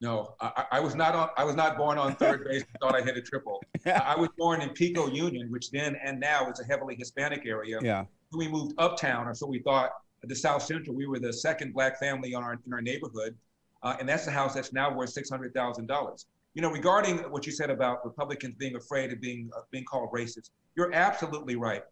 No, 0.01 0.35
I, 0.41 0.65
I 0.73 0.81
was 0.81 0.95
not 0.95 1.15
on. 1.15 1.29
I 1.37 1.45
was 1.45 1.55
not 1.55 1.77
born 1.77 1.99
on 1.99 2.15
third 2.17 2.45
base. 2.45 2.63
And 2.63 2.81
thought 2.81 2.95
I 2.97 3.03
hit 3.03 3.19
a 3.19 3.23
triple. 3.23 3.63
I 3.87 4.17
was 4.17 4.31
born 4.39 4.63
in 4.63 4.71
Pico 4.71 5.09
Union, 5.09 5.51
which 5.51 5.71
then 5.71 5.97
and 6.03 6.19
now 6.19 6.51
is 6.51 6.59
a 6.59 6.65
heavily 6.65 6.97
Hispanic 6.97 7.45
area. 7.45 7.79
Yeah. 7.83 8.05
We 8.33 8.49
moved 8.49 8.75
uptown, 8.79 9.27
or 9.27 9.35
so 9.35 9.47
we 9.47 9.61
thought. 9.61 9.91
The 10.23 10.37
South 10.37 10.63
Central. 10.63 10.95
We 10.95 11.07
were 11.07 11.19
the 11.19 11.33
second 11.33 11.73
black 11.73 11.99
family 11.99 12.35
on 12.35 12.43
our 12.43 12.59
in 12.67 12.73
our 12.75 12.83
neighborhood, 12.83 13.35
uh, 13.83 13.97
and 13.99 14.07
that's 14.07 14.27
the 14.27 14.31
house 14.31 14.55
that's 14.55 14.73
now 14.73 14.95
worth 14.95 15.11
six 15.11 15.31
hundred 15.31 15.55
thousand 15.55 15.87
dollars. 15.87 16.27
You 16.53 16.61
know, 16.61 16.71
regarding 16.71 17.19
what 17.31 17.47
you 17.47 17.53
said 17.53 17.71
about 17.71 18.05
Republicans 18.05 18.55
being 18.57 18.77
afraid 18.77 19.13
of 19.13 19.21
being 19.21 19.51
uh, 19.57 19.63
being 19.71 19.85
called 19.85 20.11
racist, 20.13 20.51
you're 20.77 20.93
absolutely 20.93 21.57
right. 21.57 21.83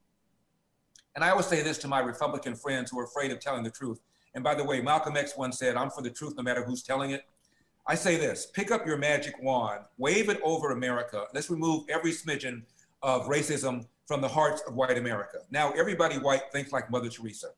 And 1.15 1.25
I 1.25 1.31
always 1.31 1.47
say 1.47 1.63
this 1.63 1.79
to 1.79 1.89
my 1.89 2.01
Republican 2.01 2.55
friends 2.55 2.91
who 2.91 2.99
are 2.99 3.05
afraid 3.05 3.31
of 3.31 3.41
telling 3.41 3.63
the 3.63 3.71
truth. 3.71 4.01
And 4.35 4.45
by 4.45 4.55
the 4.55 4.63
way, 4.65 4.83
Malcolm 4.83 5.17
X 5.17 5.35
once 5.37 5.59
said, 5.59 5.77
"I'm 5.77 5.89
for 5.89 6.03
the 6.03 6.11
truth, 6.11 6.35
no 6.37 6.43
matter 6.43 6.63
who's 6.63 6.83
telling 6.83 7.13
it." 7.13 7.25
I 7.91 7.95
say 7.95 8.19
this: 8.19 8.47
pick 8.47 8.71
up 8.71 8.87
your 8.87 8.99
magic 8.99 9.43
wand, 9.43 9.81
wave 9.97 10.29
it 10.29 10.39
over 10.45 10.73
America. 10.73 11.25
Let's 11.33 11.49
remove 11.49 11.87
every 11.89 12.13
smidgen 12.13 12.63
of 13.03 13.27
racism 13.27 13.87
from 14.07 14.21
the 14.21 14.29
hearts 14.29 14.63
of 14.69 14.75
white 14.75 14.99
America. 14.99 15.39
Now, 15.51 15.73
everybody 15.73 16.17
white 16.17 16.53
thinks 16.53 16.71
like 16.71 16.91
Mother 16.91 17.09
Teresa. 17.09 17.49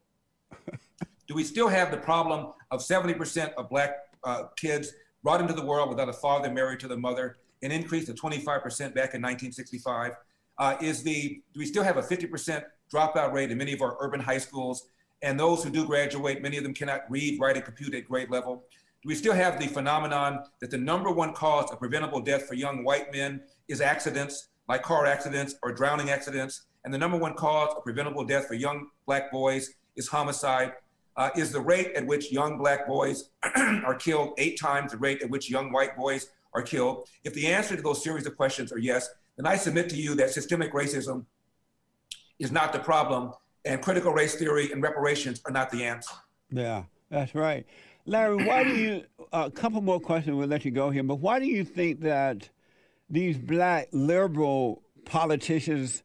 Do 1.26 1.34
we 1.34 1.42
still 1.42 1.68
have 1.68 1.90
the 1.90 1.96
problem 1.96 2.52
of 2.70 2.80
70% 2.80 3.54
of 3.54 3.68
black 3.68 3.96
uh, 4.24 4.44
kids 4.56 4.92
brought 5.22 5.40
into 5.40 5.52
the 5.52 5.64
world 5.64 5.88
without 5.88 6.08
a 6.08 6.12
father 6.12 6.50
married 6.50 6.80
to 6.80 6.88
the 6.88 6.96
mother, 6.96 7.38
an 7.62 7.70
increase 7.72 8.08
of 8.08 8.16
25% 8.16 8.44
back 8.44 9.14
in 9.14 9.22
1965? 9.22 10.12
Uh, 10.58 10.76
is 10.80 11.02
the 11.02 11.40
do 11.52 11.58
we 11.58 11.66
still 11.66 11.82
have 11.82 11.96
a 11.96 12.02
50% 12.02 12.62
dropout 12.92 13.32
rate 13.32 13.50
in 13.50 13.58
many 13.58 13.72
of 13.72 13.82
our 13.82 13.96
urban 14.00 14.20
high 14.20 14.38
schools? 14.38 14.88
And 15.22 15.38
those 15.38 15.62
who 15.64 15.70
do 15.70 15.86
graduate, 15.86 16.40
many 16.40 16.56
of 16.56 16.62
them 16.62 16.72
cannot 16.72 17.02
read, 17.10 17.40
write, 17.40 17.56
and 17.56 17.64
compute 17.64 17.94
at 17.94 18.06
grade 18.06 18.30
level. 18.30 18.64
We 19.04 19.14
still 19.14 19.32
have 19.32 19.58
the 19.58 19.66
phenomenon 19.66 20.44
that 20.60 20.70
the 20.70 20.76
number 20.76 21.10
one 21.10 21.32
cause 21.32 21.70
of 21.70 21.78
preventable 21.78 22.20
death 22.20 22.46
for 22.46 22.54
young 22.54 22.84
white 22.84 23.12
men 23.12 23.40
is 23.68 23.80
accidents, 23.80 24.48
like 24.68 24.82
car 24.82 25.06
accidents 25.06 25.54
or 25.62 25.72
drowning 25.72 26.10
accidents? 26.10 26.66
And 26.84 26.92
the 26.92 26.98
number 26.98 27.16
one 27.16 27.34
cause 27.34 27.74
of 27.74 27.82
preventable 27.82 28.24
death 28.24 28.46
for 28.46 28.54
young 28.54 28.88
black 29.06 29.32
boys 29.32 29.70
is 29.96 30.08
homicide. 30.08 30.72
Uh, 31.16 31.30
is 31.34 31.50
the 31.50 31.60
rate 31.60 31.92
at 31.96 32.06
which 32.06 32.30
young 32.30 32.58
black 32.58 32.86
boys 32.86 33.30
are 33.56 33.94
killed 33.94 34.32
eight 34.38 34.58
times 34.58 34.92
the 34.92 34.98
rate 34.98 35.22
at 35.22 35.30
which 35.30 35.50
young 35.50 35.72
white 35.72 35.96
boys 35.96 36.26
are 36.54 36.62
killed? 36.62 37.08
If 37.24 37.34
the 37.34 37.46
answer 37.46 37.76
to 37.76 37.82
those 37.82 38.02
series 38.04 38.26
of 38.26 38.36
questions 38.36 38.70
are 38.70 38.78
yes, 38.78 39.08
then 39.36 39.46
I 39.46 39.56
submit 39.56 39.88
to 39.90 39.96
you 39.96 40.14
that 40.16 40.30
systemic 40.30 40.72
racism 40.72 41.24
is 42.38 42.52
not 42.52 42.72
the 42.72 42.78
problem, 42.78 43.32
and 43.64 43.82
critical 43.82 44.12
race 44.12 44.34
theory 44.34 44.72
and 44.72 44.82
reparations 44.82 45.40
are 45.46 45.52
not 45.52 45.70
the 45.70 45.84
answer. 45.84 46.14
Yeah, 46.50 46.84
that's 47.10 47.34
right. 47.34 47.66
Larry, 48.06 48.44
why 48.44 48.64
do 48.64 48.74
you, 48.74 49.04
uh, 49.32 49.44
a 49.46 49.50
couple 49.50 49.80
more 49.80 50.00
questions, 50.00 50.36
we'll 50.36 50.48
let 50.48 50.64
you 50.64 50.70
go 50.70 50.90
here, 50.90 51.02
but 51.02 51.16
why 51.16 51.38
do 51.38 51.46
you 51.46 51.64
think 51.64 52.00
that 52.00 52.48
these 53.08 53.36
black 53.38 53.88
liberal 53.92 54.82
politicians 55.04 56.02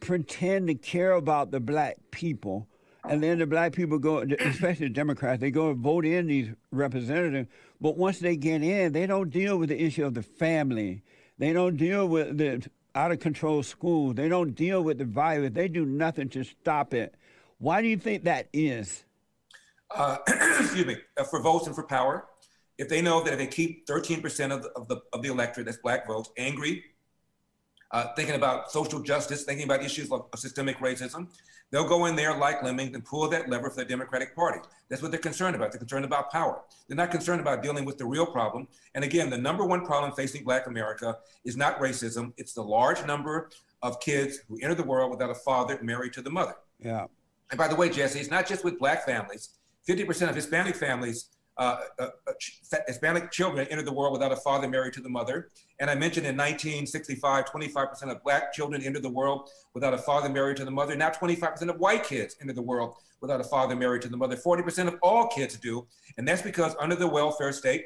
pretend 0.00 0.68
to 0.68 0.74
care 0.74 1.12
about 1.12 1.50
the 1.50 1.60
black 1.60 1.96
people? 2.10 2.68
And 3.08 3.22
then 3.22 3.38
the 3.38 3.46
black 3.46 3.72
people 3.72 3.98
go, 3.98 4.18
especially 4.40 4.88
the 4.88 4.94
Democrats, 4.94 5.40
they 5.40 5.50
go 5.50 5.70
and 5.70 5.78
vote 5.78 6.04
in 6.04 6.26
these 6.26 6.50
representatives. 6.70 7.48
But 7.80 7.96
once 7.96 8.18
they 8.18 8.36
get 8.36 8.62
in, 8.62 8.92
they 8.92 9.06
don't 9.06 9.30
deal 9.30 9.56
with 9.56 9.70
the 9.70 9.82
issue 9.82 10.04
of 10.04 10.12
the 10.12 10.22
family. 10.22 11.02
They 11.38 11.54
don't 11.54 11.76
deal 11.76 12.06
with 12.06 12.36
the 12.36 12.68
out 12.94 13.12
of 13.12 13.20
control 13.20 13.62
schools. 13.62 14.16
They 14.16 14.28
don't 14.28 14.54
deal 14.54 14.82
with 14.82 14.98
the 14.98 15.06
violence. 15.06 15.54
They 15.54 15.68
do 15.68 15.86
nothing 15.86 16.28
to 16.30 16.44
stop 16.44 16.92
it. 16.92 17.14
Why 17.58 17.80
do 17.80 17.88
you 17.88 17.96
think 17.96 18.24
that 18.24 18.48
is? 18.52 19.04
Uh, 19.94 20.18
excuse 20.60 20.86
me, 20.86 20.96
uh, 21.16 21.24
for 21.24 21.40
votes 21.42 21.66
and 21.66 21.74
for 21.74 21.82
power. 21.84 22.26
If 22.78 22.88
they 22.88 23.02
know 23.02 23.22
that 23.22 23.32
if 23.34 23.38
they 23.38 23.46
keep 23.46 23.86
13% 23.86 24.52
of 24.52 24.62
the, 24.62 24.70
of 24.70 24.88
the, 24.88 25.02
of 25.12 25.22
the 25.22 25.28
electorate, 25.28 25.66
that's 25.66 25.78
black 25.78 26.06
votes, 26.06 26.30
angry, 26.38 26.82
uh, 27.92 28.06
thinking 28.14 28.36
about 28.36 28.70
social 28.70 29.00
justice, 29.00 29.44
thinking 29.44 29.64
about 29.64 29.84
issues 29.84 30.10
of, 30.10 30.26
of 30.32 30.38
systemic 30.38 30.78
racism, 30.78 31.28
they'll 31.70 31.88
go 31.88 32.06
in 32.06 32.16
there 32.16 32.36
like 32.36 32.62
lemmings 32.62 32.94
and 32.94 33.04
pull 33.04 33.28
that 33.28 33.48
lever 33.50 33.68
for 33.68 33.76
the 33.76 33.84
Democratic 33.84 34.34
Party. 34.34 34.60
That's 34.88 35.02
what 35.02 35.10
they're 35.10 35.20
concerned 35.20 35.56
about. 35.56 35.72
They're 35.72 35.78
concerned 35.78 36.04
about 36.04 36.30
power. 36.30 36.62
They're 36.88 36.96
not 36.96 37.10
concerned 37.10 37.40
about 37.40 37.62
dealing 37.62 37.84
with 37.84 37.98
the 37.98 38.06
real 38.06 38.26
problem. 38.26 38.68
And 38.94 39.04
again, 39.04 39.28
the 39.28 39.38
number 39.38 39.66
one 39.66 39.84
problem 39.84 40.12
facing 40.12 40.44
Black 40.44 40.66
America 40.66 41.18
is 41.44 41.56
not 41.56 41.80
racism, 41.80 42.32
it's 42.36 42.52
the 42.52 42.62
large 42.62 43.04
number 43.06 43.50
of 43.82 44.00
kids 44.00 44.40
who 44.48 44.58
enter 44.62 44.74
the 44.74 44.84
world 44.84 45.10
without 45.10 45.30
a 45.30 45.34
father 45.34 45.78
married 45.82 46.12
to 46.14 46.22
the 46.22 46.30
mother. 46.30 46.54
Yeah. 46.78 47.06
And 47.50 47.58
by 47.58 47.66
the 47.66 47.74
way, 47.76 47.88
Jesse, 47.88 48.20
it's 48.20 48.30
not 48.30 48.46
just 48.46 48.64
with 48.64 48.78
Black 48.78 49.04
families. 49.04 49.50
50% 49.88 50.28
of 50.28 50.34
Hispanic 50.34 50.76
families 50.76 51.30
uh, 51.60 51.78
uh, 51.98 52.08
uh 52.26 52.32
Hispanic 52.86 53.30
children 53.30 53.66
entered 53.70 53.84
the 53.84 53.92
world 53.92 54.12
without 54.12 54.32
a 54.32 54.36
father 54.36 54.66
married 54.66 54.94
to 54.94 55.02
the 55.02 55.08
mother. 55.10 55.50
And 55.78 55.90
I 55.90 55.94
mentioned 55.94 56.26
in 56.26 56.36
1965, 56.36 57.44
25% 57.44 58.10
of 58.10 58.22
black 58.22 58.52
children 58.54 58.82
entered 58.82 59.02
the 59.02 59.10
world 59.10 59.50
without 59.74 59.92
a 59.92 59.98
father 59.98 60.30
married 60.30 60.56
to 60.56 60.64
the 60.64 60.70
mother. 60.70 60.96
Now 60.96 61.10
25% 61.10 61.68
of 61.68 61.78
white 61.78 62.04
kids 62.04 62.36
enter 62.40 62.54
the 62.54 62.62
world 62.62 62.94
without 63.20 63.40
a 63.40 63.44
father 63.44 63.76
married 63.76 64.00
to 64.02 64.08
the 64.08 64.16
mother. 64.16 64.36
40% 64.36 64.88
of 64.88 64.96
all 65.02 65.26
kids 65.26 65.58
do. 65.58 65.86
And 66.16 66.26
that's 66.26 66.40
because 66.40 66.74
under 66.80 66.96
the 66.96 67.06
welfare 67.06 67.52
state 67.52 67.84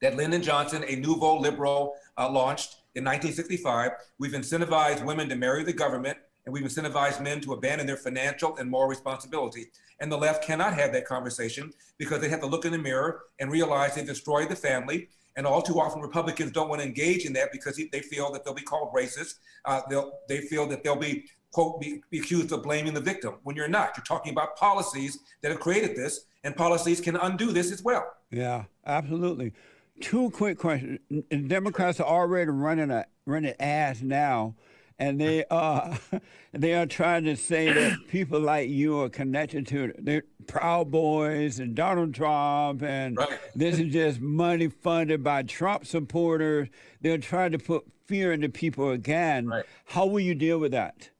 that 0.00 0.16
Lyndon 0.16 0.42
Johnson, 0.42 0.84
a 0.88 0.96
nouveau 0.96 1.38
liberal, 1.38 1.94
uh, 2.18 2.28
launched 2.28 2.76
in 2.96 3.04
1965, 3.04 3.92
we've 4.18 4.32
incentivized 4.32 5.04
women 5.04 5.28
to 5.28 5.36
marry 5.36 5.62
the 5.62 5.72
government 5.72 6.18
and 6.46 6.52
we've 6.52 6.64
incentivized 6.64 7.22
men 7.22 7.40
to 7.40 7.52
abandon 7.52 7.86
their 7.86 7.96
financial 7.96 8.56
and 8.56 8.70
moral 8.70 8.88
responsibility. 8.88 9.66
And 10.00 10.10
the 10.10 10.18
left 10.18 10.44
cannot 10.44 10.74
have 10.74 10.92
that 10.92 11.06
conversation 11.06 11.72
because 11.98 12.20
they 12.20 12.28
have 12.28 12.40
to 12.40 12.46
look 12.46 12.64
in 12.64 12.72
the 12.72 12.78
mirror 12.78 13.22
and 13.38 13.50
realize 13.50 13.94
they've 13.94 14.06
destroyed 14.06 14.48
the 14.48 14.56
family. 14.56 15.08
And 15.36 15.46
all 15.46 15.62
too 15.62 15.80
often, 15.80 16.00
Republicans 16.00 16.52
don't 16.52 16.68
want 16.68 16.80
to 16.80 16.86
engage 16.86 17.24
in 17.24 17.32
that 17.34 17.50
because 17.52 17.76
they 17.76 18.00
feel 18.00 18.32
that 18.32 18.44
they'll 18.44 18.54
be 18.54 18.62
called 18.62 18.92
racist. 18.94 19.34
Uh, 19.64 19.80
they 20.28 20.42
feel 20.42 20.66
that 20.68 20.84
they'll 20.84 20.96
be, 20.96 21.24
quote, 21.52 21.80
be, 21.80 22.02
be 22.10 22.18
accused 22.18 22.52
of 22.52 22.62
blaming 22.62 22.94
the 22.94 23.00
victim 23.00 23.36
when 23.42 23.56
you're 23.56 23.68
not. 23.68 23.96
You're 23.96 24.04
talking 24.04 24.32
about 24.32 24.56
policies 24.56 25.18
that 25.42 25.50
have 25.50 25.60
created 25.60 25.96
this, 25.96 26.26
and 26.44 26.54
policies 26.54 27.00
can 27.00 27.16
undo 27.16 27.50
this 27.50 27.72
as 27.72 27.82
well. 27.82 28.12
Yeah, 28.30 28.64
absolutely. 28.86 29.52
Two 30.00 30.30
quick 30.30 30.58
questions. 30.58 30.98
Democrats 31.46 32.00
are 32.00 32.06
already 32.06 32.50
running 32.50 32.90
a 32.90 33.06
running 33.26 33.54
ads 33.58 34.02
now 34.02 34.54
and 34.98 35.20
they 35.20 35.44
are 35.50 35.98
they 36.52 36.74
are 36.74 36.86
trying 36.86 37.24
to 37.24 37.36
say 37.36 37.72
that 37.72 38.08
people 38.08 38.40
like 38.40 38.68
you 38.68 39.00
are 39.00 39.08
connected 39.08 39.66
to 39.68 39.92
the 39.98 40.22
Proud 40.46 40.90
Boys 40.90 41.58
and 41.58 41.74
Donald 41.74 42.14
Trump, 42.14 42.82
and 42.82 43.16
right. 43.16 43.38
this 43.54 43.78
is 43.78 43.92
just 43.92 44.20
money 44.20 44.68
funded 44.68 45.24
by 45.24 45.42
Trump 45.42 45.86
supporters. 45.86 46.68
They're 47.00 47.18
trying 47.18 47.52
to 47.52 47.58
put 47.58 47.84
fear 48.06 48.32
into 48.32 48.48
people 48.48 48.90
again. 48.90 49.46
Right. 49.46 49.64
How 49.86 50.06
will 50.06 50.20
you 50.20 50.34
deal 50.34 50.58
with 50.58 50.72
that? 50.72 51.10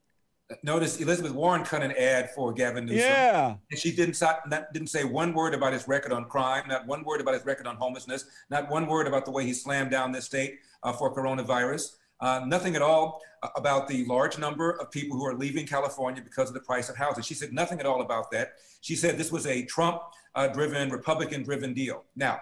Notice 0.62 1.00
Elizabeth 1.00 1.32
Warren 1.32 1.64
cut 1.64 1.82
an 1.82 1.92
ad 1.92 2.30
for 2.34 2.52
Gavin 2.52 2.84
Newsom. 2.84 2.98
Yeah. 2.98 3.56
And 3.70 3.80
she 3.80 3.90
didn't, 3.90 4.20
not, 4.20 4.72
didn't 4.72 4.88
say 4.88 5.04
one 5.04 5.32
word 5.32 5.54
about 5.54 5.72
his 5.72 5.88
record 5.88 6.12
on 6.12 6.26
crime, 6.26 6.64
not 6.68 6.86
one 6.86 7.02
word 7.02 7.22
about 7.22 7.34
his 7.34 7.46
record 7.46 7.66
on 7.66 7.76
homelessness, 7.76 8.26
not 8.50 8.70
one 8.70 8.86
word 8.86 9.06
about 9.06 9.24
the 9.24 9.30
way 9.30 9.44
he 9.44 9.54
slammed 9.54 9.90
down 9.90 10.12
this 10.12 10.26
state 10.26 10.58
uh, 10.82 10.92
for 10.92 11.14
coronavirus. 11.14 11.96
Uh, 12.20 12.42
nothing 12.46 12.76
at 12.76 12.82
all 12.82 13.20
about 13.56 13.88
the 13.88 14.04
large 14.06 14.38
number 14.38 14.70
of 14.72 14.90
people 14.90 15.16
who 15.16 15.26
are 15.26 15.34
leaving 15.34 15.66
California 15.66 16.22
because 16.22 16.48
of 16.48 16.54
the 16.54 16.60
price 16.60 16.88
of 16.88 16.96
housing. 16.96 17.22
She 17.22 17.34
said 17.34 17.52
nothing 17.52 17.80
at 17.80 17.86
all 17.86 18.00
about 18.00 18.30
that. 18.30 18.52
She 18.80 18.96
said 18.96 19.18
this 19.18 19.32
was 19.32 19.46
a 19.46 19.64
Trump 19.64 20.00
uh, 20.34 20.48
driven, 20.48 20.90
Republican 20.90 21.42
driven 21.42 21.74
deal. 21.74 22.04
Now, 22.16 22.40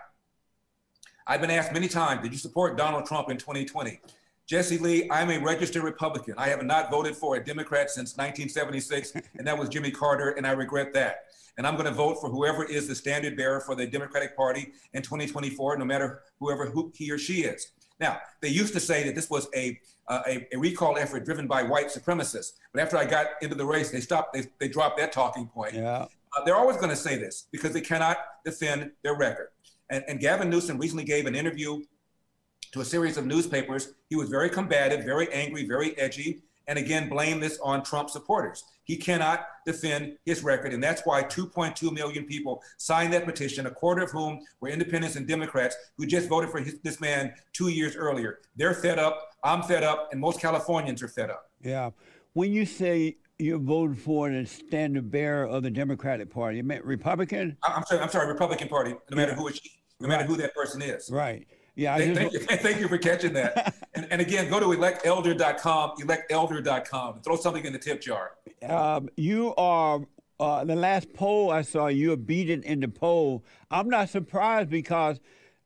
I've 1.26 1.40
been 1.40 1.50
asked 1.50 1.72
many 1.72 1.88
times, 1.88 2.22
did 2.22 2.32
you 2.32 2.38
support 2.38 2.76
Donald 2.76 3.06
Trump 3.06 3.30
in 3.30 3.36
2020? 3.38 4.00
Jesse 4.46 4.78
Lee, 4.78 5.08
I'm 5.10 5.30
a 5.30 5.38
registered 5.38 5.84
Republican. 5.84 6.34
I 6.36 6.48
have 6.48 6.62
not 6.64 6.90
voted 6.90 7.16
for 7.16 7.36
a 7.36 7.44
Democrat 7.44 7.90
since 7.90 8.16
1976, 8.16 9.12
and 9.38 9.46
that 9.46 9.56
was 9.56 9.68
Jimmy 9.68 9.90
Carter, 9.90 10.30
and 10.30 10.46
I 10.46 10.50
regret 10.50 10.92
that. 10.94 11.26
And 11.56 11.66
I'm 11.66 11.74
going 11.74 11.86
to 11.86 11.94
vote 11.94 12.20
for 12.20 12.28
whoever 12.28 12.64
is 12.64 12.88
the 12.88 12.94
standard 12.94 13.36
bearer 13.36 13.60
for 13.60 13.74
the 13.74 13.86
Democratic 13.86 14.36
Party 14.36 14.72
in 14.94 15.02
2024, 15.02 15.76
no 15.76 15.84
matter 15.84 16.22
whoever 16.40 16.66
who 16.66 16.90
he 16.94 17.10
or 17.10 17.18
she 17.18 17.44
is. 17.44 17.72
Now, 18.02 18.18
they 18.40 18.48
used 18.48 18.74
to 18.74 18.80
say 18.80 19.04
that 19.04 19.14
this 19.14 19.30
was 19.30 19.46
a, 19.54 19.78
uh, 20.08 20.22
a, 20.26 20.46
a, 20.52 20.58
recall 20.58 20.98
effort 20.98 21.24
driven 21.24 21.46
by 21.46 21.62
white 21.62 21.86
supremacists. 21.86 22.54
But 22.74 22.82
after 22.82 22.96
I 22.96 23.04
got 23.04 23.26
into 23.40 23.54
the 23.54 23.64
race, 23.64 23.92
they 23.92 24.00
stopped, 24.00 24.34
they, 24.34 24.42
they 24.58 24.66
dropped 24.66 24.98
that 24.98 25.12
talking 25.12 25.46
point. 25.46 25.74
Yeah. 25.74 26.06
Uh, 26.36 26.44
they're 26.44 26.56
always 26.56 26.78
going 26.78 26.90
to 26.90 26.96
say 26.96 27.16
this 27.16 27.46
because 27.52 27.72
they 27.72 27.80
cannot 27.80 28.16
defend 28.44 28.90
their 29.04 29.16
record. 29.16 29.50
And, 29.88 30.02
and 30.08 30.18
Gavin 30.18 30.50
Newsom 30.50 30.78
recently 30.78 31.04
gave 31.04 31.26
an 31.26 31.36
interview 31.36 31.80
to 32.72 32.80
a 32.80 32.84
series 32.84 33.16
of 33.16 33.24
newspapers. 33.24 33.94
He 34.10 34.16
was 34.16 34.28
very 34.28 34.50
combative, 34.50 35.04
very 35.04 35.32
angry, 35.32 35.64
very 35.64 35.96
edgy. 35.96 36.42
And 36.66 36.78
again 36.78 37.08
blame 37.08 37.40
this 37.40 37.58
on 37.62 37.82
Trump 37.82 38.10
supporters. 38.10 38.64
He 38.84 38.96
cannot 38.96 39.46
defend 39.64 40.18
his 40.24 40.42
record, 40.42 40.72
and 40.72 40.82
that's 40.82 41.02
why 41.04 41.22
2.2 41.22 41.92
million 41.92 42.24
people 42.24 42.62
signed 42.78 43.12
that 43.12 43.24
petition, 43.24 43.66
a 43.66 43.70
quarter 43.70 44.02
of 44.02 44.10
whom 44.10 44.40
were 44.60 44.68
independents 44.68 45.16
and 45.16 45.26
Democrats 45.26 45.76
who 45.96 46.06
just 46.06 46.28
voted 46.28 46.50
for 46.50 46.60
his, 46.60 46.80
this 46.82 47.00
man 47.00 47.32
two 47.52 47.68
years 47.68 47.94
earlier. 47.94 48.40
They're 48.56 48.74
fed 48.74 48.98
up. 48.98 49.30
I'm 49.44 49.62
fed 49.62 49.84
up, 49.84 50.08
and 50.12 50.20
most 50.20 50.40
Californians 50.40 51.02
are 51.02 51.08
fed 51.08 51.30
up. 51.30 51.50
Yeah. 51.62 51.90
When 52.32 52.52
you 52.52 52.66
say 52.66 53.18
you 53.38 53.58
voted 53.58 53.98
for 53.98 54.28
the 54.30 55.02
bearer 55.02 55.46
of 55.46 55.62
the 55.62 55.70
Democratic 55.70 56.30
Party, 56.30 56.58
you 56.58 56.64
meant 56.64 56.84
Republican? 56.84 57.56
I'm 57.62 57.84
sorry, 57.84 58.00
I'm 58.00 58.08
sorry, 58.08 58.28
Republican 58.28 58.68
Party, 58.68 58.94
no 59.10 59.16
matter 59.16 59.32
yeah. 59.32 59.38
who 59.38 59.48
it's, 59.48 59.60
no 60.00 60.08
matter 60.08 60.22
right. 60.22 60.30
who 60.30 60.36
that 60.36 60.54
person 60.54 60.82
is. 60.82 61.10
Right. 61.10 61.46
Yeah. 61.74 61.96
Thank, 61.96 62.16
thank, 62.16 62.32
you, 62.32 62.38
thank 62.40 62.80
you 62.80 62.88
for 62.88 62.98
catching 62.98 63.32
that. 63.34 63.74
and, 63.94 64.06
and, 64.10 64.20
again, 64.20 64.50
go 64.50 64.60
to 64.60 64.66
electelder.com, 64.66 65.92
electelder.com, 66.00 67.20
throw 67.22 67.36
something 67.36 67.64
in 67.64 67.72
the 67.72 67.78
tip 67.78 68.00
jar. 68.00 68.32
Um, 68.66 69.08
you 69.16 69.54
are, 69.56 70.00
uh, 70.38 70.64
the 70.64 70.76
last 70.76 71.12
poll 71.14 71.50
I 71.50 71.62
saw, 71.62 71.86
you 71.86 72.12
are 72.12 72.16
beaten 72.16 72.62
in 72.62 72.80
the 72.80 72.88
poll. 72.88 73.44
I'm 73.70 73.88
not 73.88 74.10
surprised 74.10 74.68
because 74.68 75.18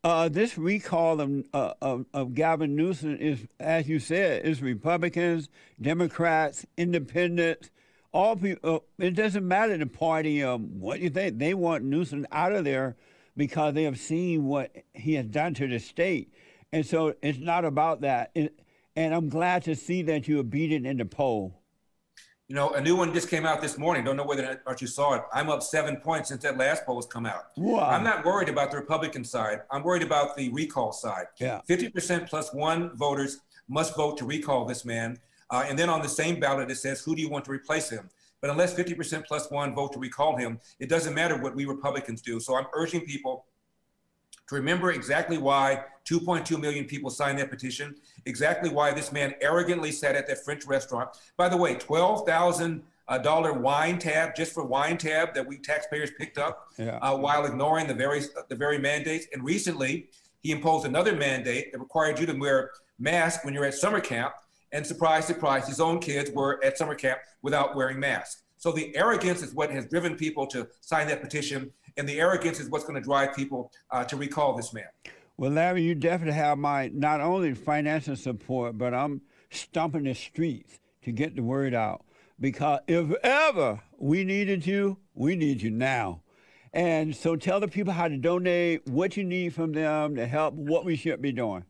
uh, 0.05 0.29
this 0.29 0.57
recall 0.57 1.21
of, 1.21 1.45
uh, 1.53 1.75
of, 1.83 2.07
of, 2.15 2.35
Gavin 2.35 2.77
Newsom 2.77 3.17
is, 3.17 3.45
as 3.59 3.89
you 3.89 3.99
said, 3.99 4.45
is 4.45 4.63
Republicans, 4.63 5.49
Democrats, 5.81 6.65
Independents, 6.77 7.71
all 8.13 8.37
people. 8.37 8.77
Uh, 8.99 9.05
it 9.05 9.15
doesn't 9.15 9.47
matter 9.47 9.77
the 9.77 9.87
party. 9.87 10.45
Um, 10.45 10.79
what 10.79 11.01
you 11.01 11.11
think? 11.11 11.39
They 11.39 11.55
want 11.55 11.83
Newsom 11.83 12.25
out 12.31 12.53
of 12.53 12.65
there 12.65 12.97
because 13.37 13.75
they 13.75 13.85
have 13.85 13.99
seen 13.99 14.45
what 14.45 14.75
he 14.95 15.15
has 15.15 15.27
done 15.27 15.55
to 15.55 15.67
the 15.67 15.79
state. 15.79 16.33
And 16.73 16.85
so 16.85 17.15
it's 17.23 17.39
not 17.39 17.65
about 17.65 18.01
that. 18.01 18.35
And 18.35 19.15
I'm 19.15 19.29
glad 19.29 19.65
to 19.65 19.77
see 19.77 20.03
that 20.03 20.27
you 20.27 20.41
are 20.41 20.45
beaten 20.45 20.87
in 20.87 20.97
the 20.97 21.05
poll. 21.05 21.61
You 22.49 22.55
know, 22.55 22.71
a 22.71 22.81
new 22.81 22.95
one 22.95 23.13
just 23.13 23.29
came 23.29 23.45
out 23.45 23.61
this 23.61 23.77
morning. 23.77 24.05
Don't 24.05 24.17
know 24.17 24.25
whether 24.25 24.45
or 24.45 24.61
not 24.65 24.81
you 24.81 24.87
saw 24.87 25.15
it. 25.15 25.23
I'm 25.33 25.51
up 25.51 25.65
seven 25.65 25.97
points 25.97 26.29
since 26.29 26.43
that 26.45 26.57
last 26.57 26.87
poll 26.87 26.97
has 26.97 27.07
come 27.07 27.27
out. 27.27 27.47
Wow. 27.57 27.91
I'm 27.91 28.05
not 28.05 28.25
worried 28.25 28.49
about 28.49 28.71
the 28.71 28.77
Republican 28.77 29.25
side. 29.25 29.63
I'm 29.71 29.83
worried 29.83 30.05
about 30.05 30.37
the 30.37 30.49
recall 30.51 30.93
side. 30.93 31.27
Yeah. 31.39 31.61
50% 31.69 32.29
plus 32.29 32.55
one 32.55 32.97
voters 32.97 33.41
must 33.69 33.97
vote 33.97 34.17
to 34.19 34.25
recall 34.25 34.65
this 34.65 34.85
man. 34.85 35.19
Uh, 35.51 35.65
and 35.69 35.77
then 35.77 35.89
on 35.89 36.03
the 36.03 36.09
same 36.09 36.39
ballot, 36.39 36.71
it 36.71 36.77
says, 36.77 37.01
who 37.01 37.17
do 37.17 37.23
you 37.23 37.29
want 37.29 37.45
to 37.47 37.51
replace 37.51 37.91
him? 37.91 38.09
But 38.41 38.51
unless 38.51 38.75
50% 38.75 39.27
plus 39.27 39.51
one 39.51 39.75
vote 39.75 39.93
to 39.95 39.99
recall 39.99 40.37
him, 40.37 40.61
it 40.79 40.89
doesn't 40.89 41.15
matter 41.15 41.41
what 41.41 41.55
we 41.55 41.65
Republicans 41.65 42.21
do. 42.21 42.39
So 42.39 42.57
I'm 42.57 42.67
urging 42.75 43.01
people 43.03 43.47
to 44.49 44.55
remember 44.55 44.93
exactly 44.93 45.39
why 45.39 45.85
2.2 46.09 46.61
million 46.61 46.85
people 46.85 47.11
signed 47.11 47.39
that 47.39 47.51
petition, 47.51 47.97
exactly 48.27 48.71
why 48.71 48.93
this 48.93 49.11
man 49.11 49.35
arrogantly 49.41 49.91
sat 49.91 50.15
at 50.15 50.29
that 50.29 50.45
French 50.45 50.65
restaurant. 50.67 51.11
By 51.37 51.49
the 51.49 51.57
way, 51.57 51.75
12,000 51.75 52.83
a 53.09 53.23
dollar 53.23 53.53
wine 53.53 53.99
tab 53.99 54.35
just 54.35 54.53
for 54.53 54.65
wine 54.65 54.99
tab 54.99 55.33
that 55.35 55.47
we 55.47 55.59
taxpayers 55.59 56.11
picked 56.19 56.39
up 56.39 56.69
yeah. 56.79 56.97
uh, 56.99 57.17
while 57.17 57.47
ignoring 57.47 57.87
the 57.87 57.95
very 57.95 58.23
the 58.49 58.57
very 58.57 58.79
mandates. 58.79 59.27
And 59.33 59.45
recently, 59.45 60.09
he 60.41 60.51
imposed 60.53 60.87
another 60.87 61.15
mandate 61.15 61.73
that 61.73 61.79
required 61.79 62.19
you 62.19 62.27
to 62.27 62.33
wear 62.33 62.71
mask 62.99 63.45
when 63.45 63.55
you're 63.55 63.65
at 63.65 63.75
summer 63.75 64.01
camp. 64.01 64.35
And 64.73 64.87
surprise, 64.87 65.27
surprise, 65.27 65.67
his 65.67 65.81
own 65.81 66.01
kids 66.01 66.31
were 66.31 66.63
at 66.65 66.77
summer 66.77 66.95
camp 66.95 67.21
without 67.43 67.77
wearing 67.77 68.01
masks. 68.01 68.43
So 68.57 68.73
the 68.73 68.97
arrogance 68.97 69.43
is 69.43 69.55
what 69.55 69.71
has 69.71 69.87
driven 69.87 70.17
people 70.17 70.47
to 70.49 70.67
sign 70.81 71.07
that 71.09 71.21
petition, 71.21 71.71
and 71.97 72.09
the 72.09 72.19
arrogance 72.19 72.59
is 72.59 72.71
what's 72.71 72.85
going 72.85 73.01
to 73.01 73.05
drive 73.05 73.35
people 73.35 73.71
uh, 73.91 74.05
to 74.05 74.17
recall 74.17 74.57
this 74.57 74.73
man. 74.73 74.89
Well, 75.37 75.51
Larry, 75.51 75.83
you 75.83 75.95
definitely 75.95 76.35
have 76.35 76.57
my 76.57 76.91
not 76.95 77.21
only 77.21 77.55
financial 77.55 78.17
support, 78.17 78.79
but 78.79 78.95
I'm 78.95 79.21
stomping 79.51 80.05
the 80.05 80.15
streets 80.15 80.81
to 81.03 81.13
get 81.13 81.37
the 81.37 81.43
word 81.43 81.75
out. 81.75 82.05
Because 82.41 82.81
if 82.87 83.13
ever 83.23 83.83
we 83.99 84.25
needed 84.25 84.67
you, 84.67 84.99
we 85.15 85.37
need 85.37 85.63
you 85.63 85.71
now. 85.71 86.23
And 86.73 87.15
so 87.17 87.37
tell 87.37 87.61
the 87.61 87.69
people 87.69 87.93
how 87.93 88.09
to 88.09 88.17
donate, 88.17 88.87
what 88.87 89.17
you 89.17 89.25
need 89.25 89.55
from 89.55 89.73
them 89.73 90.17
to 90.17 90.27
help, 90.27 90.55
what 90.55 90.85
we 90.85 90.97
should 90.97 91.23
be 91.23 91.33
doing. 91.33 91.65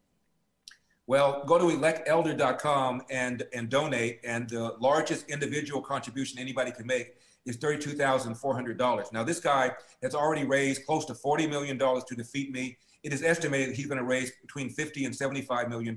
Well, 1.08 1.44
go 1.46 1.58
to 1.58 1.64
electelder.com 1.66 3.02
and, 3.10 3.44
and 3.54 3.68
donate. 3.68 4.20
And 4.24 4.48
the 4.48 4.74
largest 4.80 5.28
individual 5.28 5.80
contribution 5.80 6.38
anybody 6.38 6.72
can 6.72 6.86
make 6.86 7.14
is 7.44 7.56
$32,400. 7.58 9.12
Now, 9.12 9.22
this 9.22 9.38
guy 9.38 9.70
has 10.02 10.14
already 10.14 10.44
raised 10.44 10.84
close 10.84 11.04
to 11.04 11.14
$40 11.14 11.48
million 11.48 11.78
to 11.78 12.14
defeat 12.16 12.50
me. 12.50 12.76
It 13.04 13.12
is 13.12 13.22
estimated 13.22 13.76
he's 13.76 13.86
going 13.86 13.98
to 13.98 14.04
raise 14.04 14.32
between 14.42 14.68
50 14.68 15.04
and 15.04 15.14
$75 15.14 15.68
million. 15.68 15.96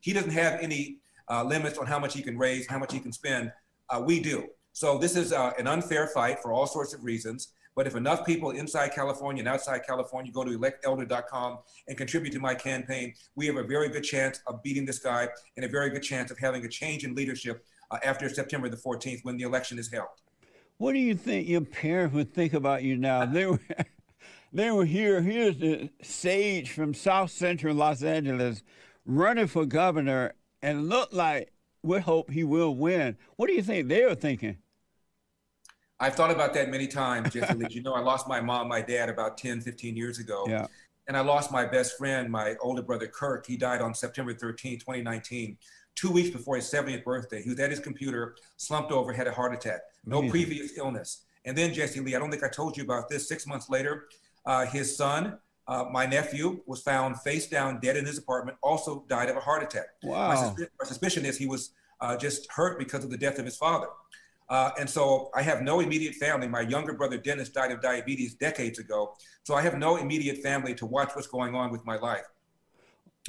He 0.00 0.12
doesn't 0.12 0.32
have 0.32 0.60
any 0.60 0.98
uh, 1.30 1.44
limits 1.44 1.78
on 1.78 1.86
how 1.86 1.98
much 1.98 2.12
he 2.12 2.22
can 2.22 2.36
raise, 2.36 2.66
how 2.66 2.78
much 2.78 2.92
he 2.92 3.00
can 3.00 3.12
spend. 3.12 3.52
Uh, 3.88 4.02
we 4.04 4.20
do. 4.20 4.48
So 4.74 4.98
this 4.98 5.16
is 5.16 5.32
uh, 5.32 5.52
an 5.58 5.66
unfair 5.66 6.08
fight 6.08 6.40
for 6.40 6.52
all 6.52 6.66
sorts 6.66 6.92
of 6.92 7.04
reasons. 7.04 7.52
But 7.74 7.86
if 7.86 7.96
enough 7.96 8.26
people 8.26 8.50
inside 8.50 8.92
California 8.92 9.40
and 9.40 9.48
outside 9.48 9.80
California 9.86 10.30
go 10.30 10.44
to 10.44 10.50
electelder.com 10.50 11.58
and 11.88 11.96
contribute 11.96 12.32
to 12.32 12.38
my 12.38 12.54
campaign, 12.54 13.14
we 13.34 13.46
have 13.46 13.56
a 13.56 13.62
very 13.62 13.88
good 13.88 14.04
chance 14.04 14.40
of 14.46 14.62
beating 14.62 14.84
this 14.84 14.98
guy 14.98 15.28
and 15.56 15.64
a 15.64 15.68
very 15.68 15.90
good 15.90 16.02
chance 16.02 16.30
of 16.30 16.38
having 16.38 16.64
a 16.64 16.68
change 16.68 17.04
in 17.04 17.14
leadership 17.14 17.64
uh, 17.90 17.98
after 18.04 18.28
September 18.28 18.68
the 18.68 18.76
14th 18.76 19.24
when 19.24 19.36
the 19.36 19.44
election 19.44 19.78
is 19.78 19.90
held. 19.90 20.08
What 20.78 20.92
do 20.92 20.98
you 20.98 21.14
think 21.14 21.48
your 21.48 21.62
parents 21.62 22.14
would 22.14 22.34
think 22.34 22.52
about 22.52 22.82
you 22.82 22.96
now? 22.96 23.24
They 23.24 23.46
were, 23.46 23.60
they 24.52 24.70
were 24.70 24.84
here. 24.84 25.22
Here's 25.22 25.56
the 25.58 25.90
sage 26.02 26.72
from 26.72 26.92
South 26.92 27.30
Central 27.30 27.74
Los 27.74 28.02
Angeles 28.02 28.62
running 29.06 29.46
for 29.46 29.64
governor 29.64 30.34
and 30.60 30.88
look 30.88 31.12
like 31.12 31.52
we 31.82 32.00
hope 32.00 32.30
he 32.30 32.44
will 32.44 32.74
win. 32.74 33.16
What 33.36 33.48
do 33.48 33.54
you 33.54 33.62
think 33.62 33.88
they 33.88 34.04
were 34.04 34.14
thinking? 34.14 34.58
I've 36.02 36.16
thought 36.16 36.32
about 36.32 36.52
that 36.54 36.68
many 36.68 36.88
times, 36.88 37.32
Jesse 37.32 37.54
Lee. 37.58 37.66
You 37.70 37.80
know, 37.80 37.94
I 37.94 38.00
lost 38.00 38.26
my 38.26 38.40
mom, 38.40 38.66
my 38.66 38.82
dad 38.82 39.08
about 39.08 39.38
10, 39.38 39.60
15 39.60 39.96
years 39.96 40.18
ago. 40.18 40.44
Yeah. 40.48 40.66
And 41.06 41.16
I 41.16 41.20
lost 41.20 41.52
my 41.52 41.64
best 41.64 41.96
friend, 41.96 42.28
my 42.28 42.56
older 42.60 42.82
brother, 42.82 43.06
Kirk. 43.06 43.46
He 43.46 43.56
died 43.56 43.80
on 43.80 43.94
September 43.94 44.34
13, 44.34 44.80
2019, 44.80 45.56
two 45.94 46.10
weeks 46.10 46.30
before 46.30 46.56
his 46.56 46.64
70th 46.64 47.04
birthday. 47.04 47.40
He 47.40 47.50
was 47.50 47.60
at 47.60 47.70
his 47.70 47.78
computer, 47.78 48.34
slumped 48.56 48.90
over, 48.90 49.12
had 49.12 49.28
a 49.28 49.32
heart 49.32 49.54
attack, 49.54 49.80
no 50.04 50.18
Amazing. 50.18 50.30
previous 50.30 50.76
illness. 50.76 51.24
And 51.44 51.56
then, 51.56 51.72
Jesse 51.72 52.00
Lee, 52.00 52.16
I 52.16 52.18
don't 52.18 52.30
think 52.30 52.42
I 52.42 52.48
told 52.48 52.76
you 52.76 52.82
about 52.82 53.08
this. 53.08 53.28
Six 53.28 53.46
months 53.46 53.70
later, 53.70 54.06
uh, 54.44 54.66
his 54.66 54.96
son, 54.96 55.38
uh, 55.68 55.84
my 55.92 56.04
nephew, 56.06 56.62
was 56.66 56.82
found 56.82 57.20
face 57.20 57.46
down, 57.46 57.78
dead 57.80 57.96
in 57.96 58.06
his 58.06 58.18
apartment, 58.18 58.58
also 58.60 59.04
died 59.08 59.28
of 59.28 59.36
a 59.36 59.40
heart 59.40 59.62
attack. 59.62 59.86
Wow. 60.02 60.28
My, 60.28 60.34
susp- 60.36 60.68
my 60.80 60.86
suspicion 60.86 61.24
is 61.24 61.38
he 61.38 61.46
was 61.46 61.74
uh, 62.00 62.16
just 62.16 62.50
hurt 62.50 62.78
because 62.78 63.04
of 63.04 63.10
the 63.10 63.18
death 63.18 63.38
of 63.38 63.44
his 63.44 63.56
father. 63.56 63.86
Uh, 64.52 64.70
and 64.78 64.88
so 64.88 65.30
I 65.34 65.40
have 65.40 65.62
no 65.62 65.80
immediate 65.80 66.14
family. 66.16 66.46
My 66.46 66.60
younger 66.60 66.92
brother 66.92 67.16
Dennis 67.16 67.48
died 67.48 67.72
of 67.72 67.80
diabetes 67.80 68.34
decades 68.34 68.78
ago. 68.78 69.14
So 69.44 69.54
I 69.54 69.62
have 69.62 69.78
no 69.78 69.96
immediate 69.96 70.42
family 70.42 70.74
to 70.74 70.84
watch 70.84 71.12
what's 71.14 71.26
going 71.26 71.54
on 71.54 71.72
with 71.72 71.82
my 71.86 71.96
life. 71.96 72.26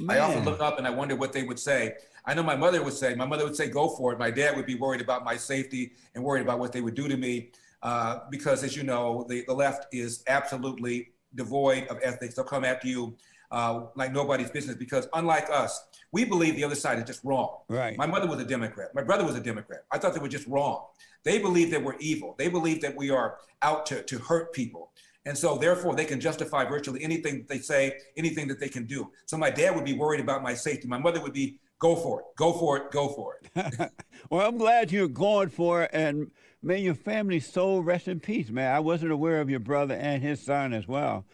Man. 0.02 0.18
I 0.18 0.20
often 0.20 0.44
look 0.44 0.60
up 0.60 0.76
and 0.76 0.86
I 0.86 0.90
wonder 0.90 1.16
what 1.16 1.32
they 1.32 1.42
would 1.42 1.58
say. 1.58 1.94
I 2.26 2.34
know 2.34 2.42
my 2.42 2.56
mother 2.56 2.84
would 2.84 2.92
say, 2.92 3.14
my 3.14 3.24
mother 3.24 3.44
would 3.44 3.56
say, 3.56 3.70
go 3.70 3.88
for 3.88 4.12
it. 4.12 4.18
My 4.18 4.30
dad 4.30 4.54
would 4.54 4.66
be 4.66 4.74
worried 4.74 5.00
about 5.00 5.24
my 5.24 5.34
safety 5.34 5.92
and 6.14 6.22
worried 6.22 6.42
about 6.42 6.58
what 6.58 6.72
they 6.72 6.82
would 6.82 6.94
do 6.94 7.08
to 7.08 7.16
me. 7.16 7.52
Uh, 7.82 8.18
because 8.30 8.62
as 8.62 8.76
you 8.76 8.82
know, 8.82 9.24
the, 9.26 9.44
the 9.46 9.54
left 9.54 9.86
is 9.94 10.24
absolutely 10.26 11.12
devoid 11.34 11.86
of 11.86 11.98
ethics. 12.02 12.34
They'll 12.34 12.44
come 12.44 12.66
after 12.66 12.86
you 12.86 13.16
uh, 13.50 13.84
like 13.94 14.12
nobody's 14.12 14.50
business 14.50 14.76
because 14.76 15.08
unlike 15.14 15.48
us, 15.48 15.86
we 16.14 16.24
believe 16.24 16.54
the 16.54 16.62
other 16.62 16.76
side 16.76 16.96
is 16.98 17.04
just 17.04 17.24
wrong. 17.24 17.58
Right. 17.68 17.98
My 17.98 18.06
mother 18.06 18.28
was 18.28 18.38
a 18.38 18.44
Democrat. 18.44 18.94
My 18.94 19.02
brother 19.02 19.24
was 19.24 19.34
a 19.34 19.40
Democrat. 19.40 19.80
I 19.90 19.98
thought 19.98 20.14
they 20.14 20.20
were 20.20 20.28
just 20.28 20.46
wrong. 20.46 20.84
They 21.24 21.40
believe 21.40 21.72
that 21.72 21.82
we're 21.82 21.96
evil. 21.98 22.36
They 22.38 22.48
believe 22.48 22.80
that 22.82 22.96
we 22.96 23.10
are 23.10 23.38
out 23.62 23.84
to, 23.86 24.00
to 24.04 24.18
hurt 24.20 24.52
people. 24.52 24.92
And 25.26 25.36
so 25.36 25.56
therefore 25.56 25.96
they 25.96 26.04
can 26.04 26.20
justify 26.20 26.66
virtually 26.66 27.02
anything 27.02 27.38
that 27.38 27.48
they 27.48 27.58
say, 27.58 27.98
anything 28.16 28.46
that 28.46 28.60
they 28.60 28.68
can 28.68 28.86
do. 28.86 29.10
So 29.26 29.36
my 29.36 29.50
dad 29.50 29.74
would 29.74 29.84
be 29.84 29.94
worried 29.94 30.20
about 30.20 30.40
my 30.40 30.54
safety. 30.54 30.86
My 30.86 30.98
mother 30.98 31.20
would 31.20 31.32
be, 31.32 31.58
go 31.80 31.96
for 31.96 32.20
it, 32.20 32.26
go 32.36 32.52
for 32.52 32.76
it, 32.76 32.92
go 32.92 33.08
for 33.08 33.40
it. 33.42 33.90
well, 34.30 34.46
I'm 34.46 34.56
glad 34.56 34.92
you're 34.92 35.08
going 35.08 35.48
for 35.48 35.82
it. 35.82 35.90
And 35.92 36.30
may 36.62 36.78
your 36.78 36.94
family's 36.94 37.50
soul 37.50 37.82
rest 37.82 38.06
in 38.06 38.20
peace, 38.20 38.50
man. 38.50 38.72
I 38.72 38.78
wasn't 38.78 39.10
aware 39.10 39.40
of 39.40 39.50
your 39.50 39.58
brother 39.58 39.94
and 39.96 40.22
his 40.22 40.40
son 40.40 40.72
as 40.74 40.86
well. 40.86 41.24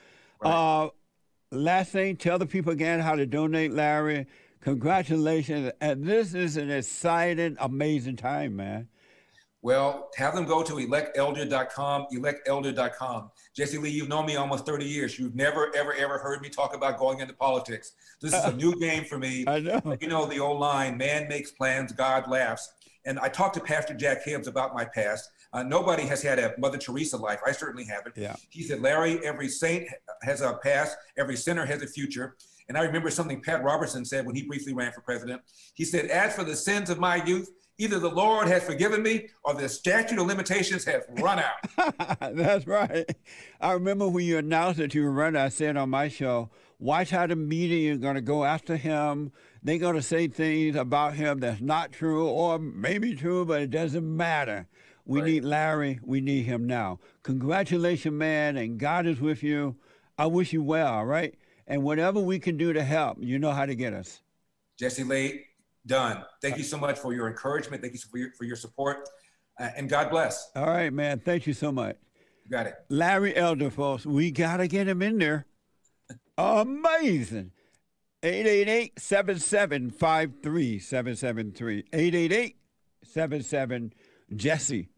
Right. 0.43 0.51
Uh, 0.51 0.89
last 1.51 1.93
thing, 1.93 2.17
tell 2.17 2.39
the 2.39 2.47
people 2.47 2.73
again 2.73 3.01
how 3.01 3.15
to 3.15 3.27
donate, 3.27 3.73
Larry. 3.73 4.27
Congratulations. 4.61 5.73
And 5.81 6.05
this 6.05 6.35
is 6.35 6.57
an 6.57 6.71
exciting, 6.71 7.57
amazing 7.61 8.17
time, 8.17 8.57
man. 8.57 8.89
Well, 9.63 10.09
have 10.17 10.35
them 10.35 10.47
go 10.47 10.63
to 10.63 10.73
electelder.com, 10.75 12.07
electelder.com. 12.15 13.31
Jesse 13.55 13.77
Lee, 13.77 13.91
you've 13.91 14.09
known 14.09 14.25
me 14.25 14.37
almost 14.37 14.65
30 14.65 14.87
years. 14.87 15.19
You've 15.19 15.35
never, 15.35 15.75
ever, 15.77 15.93
ever 15.93 16.19
heard 16.19 16.41
me 16.41 16.49
talk 16.49 16.75
about 16.75 16.99
going 16.99 17.21
into 17.21 17.35
politics. 17.35 17.93
This 18.23 18.33
is 18.33 18.43
a 18.45 18.53
new 18.53 18.75
game 18.81 19.05
for 19.05 19.19
me. 19.19 19.45
I 19.47 19.61
know. 19.61 19.97
You 20.01 20.09
know 20.09 20.25
the 20.25 20.39
old 20.39 20.61
line, 20.61 20.97
man 20.97 21.29
makes 21.29 21.51
plans, 21.51 21.93
God 21.93 22.29
laughs. 22.29 22.73
And 23.05 23.19
I 23.19 23.29
talked 23.29 23.55
to 23.55 23.61
Pastor 23.61 23.95
Jack 23.95 24.25
Hibbs 24.25 24.47
about 24.47 24.75
my 24.75 24.85
past. 24.85 25.31
Uh, 25.53 25.63
nobody 25.63 26.05
has 26.05 26.23
had 26.23 26.39
a 26.39 26.55
Mother 26.59 26.79
Teresa 26.79 27.17
life. 27.17 27.41
I 27.47 27.53
certainly 27.53 27.85
haven't. 27.85 28.17
Yeah. 28.17 28.37
He 28.51 28.63
said, 28.63 28.81
Larry, 28.81 29.25
every 29.25 29.49
saint 29.49 29.89
has 30.23 30.43
a 30.43 30.55
past, 30.63 30.97
every 31.19 31.37
sinner 31.37 31.67
has 31.67 31.83
a 31.83 31.87
future. 31.87 32.37
And 32.71 32.79
I 32.79 32.83
remember 32.83 33.11
something 33.11 33.43
Pat 33.43 33.65
Robertson 33.65 34.05
said 34.05 34.25
when 34.25 34.37
he 34.37 34.45
briefly 34.45 34.73
ran 34.73 34.93
for 34.93 35.01
president. 35.01 35.43
He 35.75 35.85
said, 35.85 36.05
As 36.05 36.37
for 36.37 36.45
the 36.45 36.55
sins 36.55 36.89
of 36.89 37.01
my 37.01 37.17
youth, 37.25 37.51
either 37.79 37.99
the 37.99 38.09
Lord 38.09 38.47
has 38.47 38.63
forgiven 38.63 39.03
me 39.03 39.27
or 39.43 39.55
the 39.55 39.69
statute 39.69 40.21
of 40.21 40.29
limitations 40.29 40.85
has 40.85 41.03
run 41.19 41.41
out. 41.41 42.17
That's 42.37 42.69
right. 42.69 43.13
I 43.61 43.73
remember 43.73 44.07
when 44.07 44.25
you 44.25 44.39
announced 44.39 44.79
that 44.79 44.95
you 44.95 45.03
were 45.03 45.11
running, 45.11 45.43
I 45.43 45.49
said 45.49 45.77
on 45.77 45.91
my 45.91 46.07
show, 46.07 46.51
watch 46.79 47.11
how 47.11 47.27
the 47.27 47.35
media 47.35 47.95
are 47.95 47.97
going 47.97 48.15
to 48.15 48.21
go 48.21 48.45
after 48.45 48.77
him. 48.77 49.33
They're 49.65 49.79
going 49.79 49.97
to 49.97 50.03
say 50.03 50.29
things 50.29 50.77
about 50.77 51.15
him 51.15 51.41
that's 51.41 51.61
not 51.61 51.91
true 51.91 52.29
or 52.29 52.61
maybe 52.61 53.17
true, 53.17 53.45
but 53.45 53.63
it 53.63 53.71
doesn't 53.71 54.17
matter. 54.17 54.69
We 55.05 55.21
right. 55.21 55.27
need 55.27 55.45
Larry. 55.45 55.99
We 56.05 56.21
need 56.21 56.45
him 56.45 56.69
now. 56.69 57.01
Congratulations, 57.25 58.15
man, 58.15 58.57
and 58.57 58.79
God 58.79 59.07
is 59.07 59.21
with 59.21 59.43
you. 59.43 59.75
I 60.17 60.27
wish 60.27 60.53
you 60.53 60.63
well, 60.63 60.93
all 60.93 61.07
right? 61.07 61.35
And 61.71 61.85
whatever 61.85 62.19
we 62.19 62.41
can 62.41 62.57
do 62.57 62.73
to 62.73 62.83
help, 62.83 63.19
you 63.21 63.39
know 63.39 63.53
how 63.53 63.65
to 63.65 63.77
get 63.77 63.95
us. 63.95 64.21
Jesse 64.77 65.05
Lee, 65.05 65.45
done. 65.87 66.25
Thank 66.43 66.59
you 66.59 66.65
so 66.65 66.77
much 66.77 66.99
for 66.99 67.15
your 67.15 67.29
encouragement. 67.29 67.81
Thank 67.81 67.95
you 67.95 68.01
for 68.01 68.19
your, 68.19 68.33
for 68.33 68.43
your 68.43 68.57
support. 68.57 69.09
Uh, 69.59 69.69
and 69.77 69.89
God 69.89 70.11
bless. 70.11 70.51
All 70.57 70.67
right, 70.67 70.93
man. 70.93 71.21
Thank 71.21 71.47
you 71.47 71.53
so 71.53 71.71
much. 71.71 71.97
You 72.45 72.51
got 72.51 72.67
it. 72.67 72.75
Larry 72.89 73.37
Elder, 73.37 73.71
folks. 73.71 74.05
We 74.05 74.33
got 74.33 74.57
to 74.57 74.67
get 74.67 74.89
him 74.89 75.01
in 75.01 75.19
there. 75.19 75.47
Amazing. 76.39 77.53
888 78.25 78.99
7753 78.99 80.79
773. 80.81 81.85
888 81.93 82.57
77 83.05 83.93
Jesse. 84.35 84.89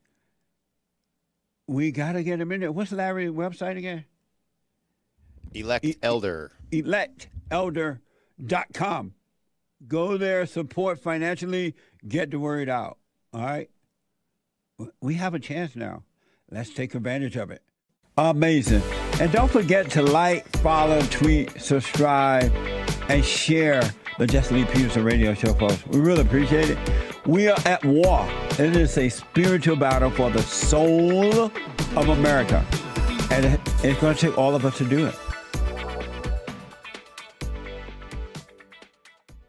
We 1.66 1.92
got 1.92 2.12
to 2.12 2.22
get 2.22 2.40
him 2.40 2.50
in 2.50 2.60
there. 2.60 2.72
What's 2.72 2.92
Larry's 2.92 3.30
website 3.30 3.76
again? 3.76 4.06
Elect 5.54 5.84
e- 5.84 5.96
Elder. 6.02 6.52
Electelder.com. 6.70 9.14
Go 9.88 10.16
there, 10.16 10.46
support 10.46 11.00
financially, 11.00 11.74
get 12.06 12.30
the 12.30 12.38
word 12.38 12.68
out. 12.68 12.98
All 13.32 13.42
right? 13.42 13.68
We 15.00 15.14
have 15.14 15.34
a 15.34 15.38
chance 15.38 15.76
now. 15.76 16.02
Let's 16.50 16.70
take 16.70 16.94
advantage 16.94 17.36
of 17.36 17.50
it. 17.50 17.62
Amazing. 18.16 18.82
And 19.20 19.30
don't 19.32 19.50
forget 19.50 19.90
to 19.90 20.02
like, 20.02 20.46
follow, 20.58 21.00
tweet, 21.02 21.60
subscribe, 21.60 22.52
and 23.08 23.24
share 23.24 23.82
the 24.18 24.26
Jesse 24.26 24.54
Lee 24.54 24.64
Peterson 24.66 25.04
radio 25.04 25.34
show, 25.34 25.54
folks. 25.54 25.84
We 25.86 26.00
really 26.00 26.22
appreciate 26.22 26.70
it. 26.70 26.78
We 27.26 27.48
are 27.48 27.58
at 27.64 27.84
war. 27.84 28.26
It 28.58 28.76
is 28.76 28.98
a 28.98 29.08
spiritual 29.08 29.76
battle 29.76 30.10
for 30.10 30.30
the 30.30 30.42
soul 30.42 31.50
of 31.96 32.08
America. 32.08 32.64
And 33.30 33.58
it's 33.82 34.00
going 34.00 34.14
to 34.14 34.20
take 34.20 34.36
all 34.36 34.54
of 34.54 34.66
us 34.66 34.76
to 34.78 34.84
do 34.84 35.06
it. 35.06 35.14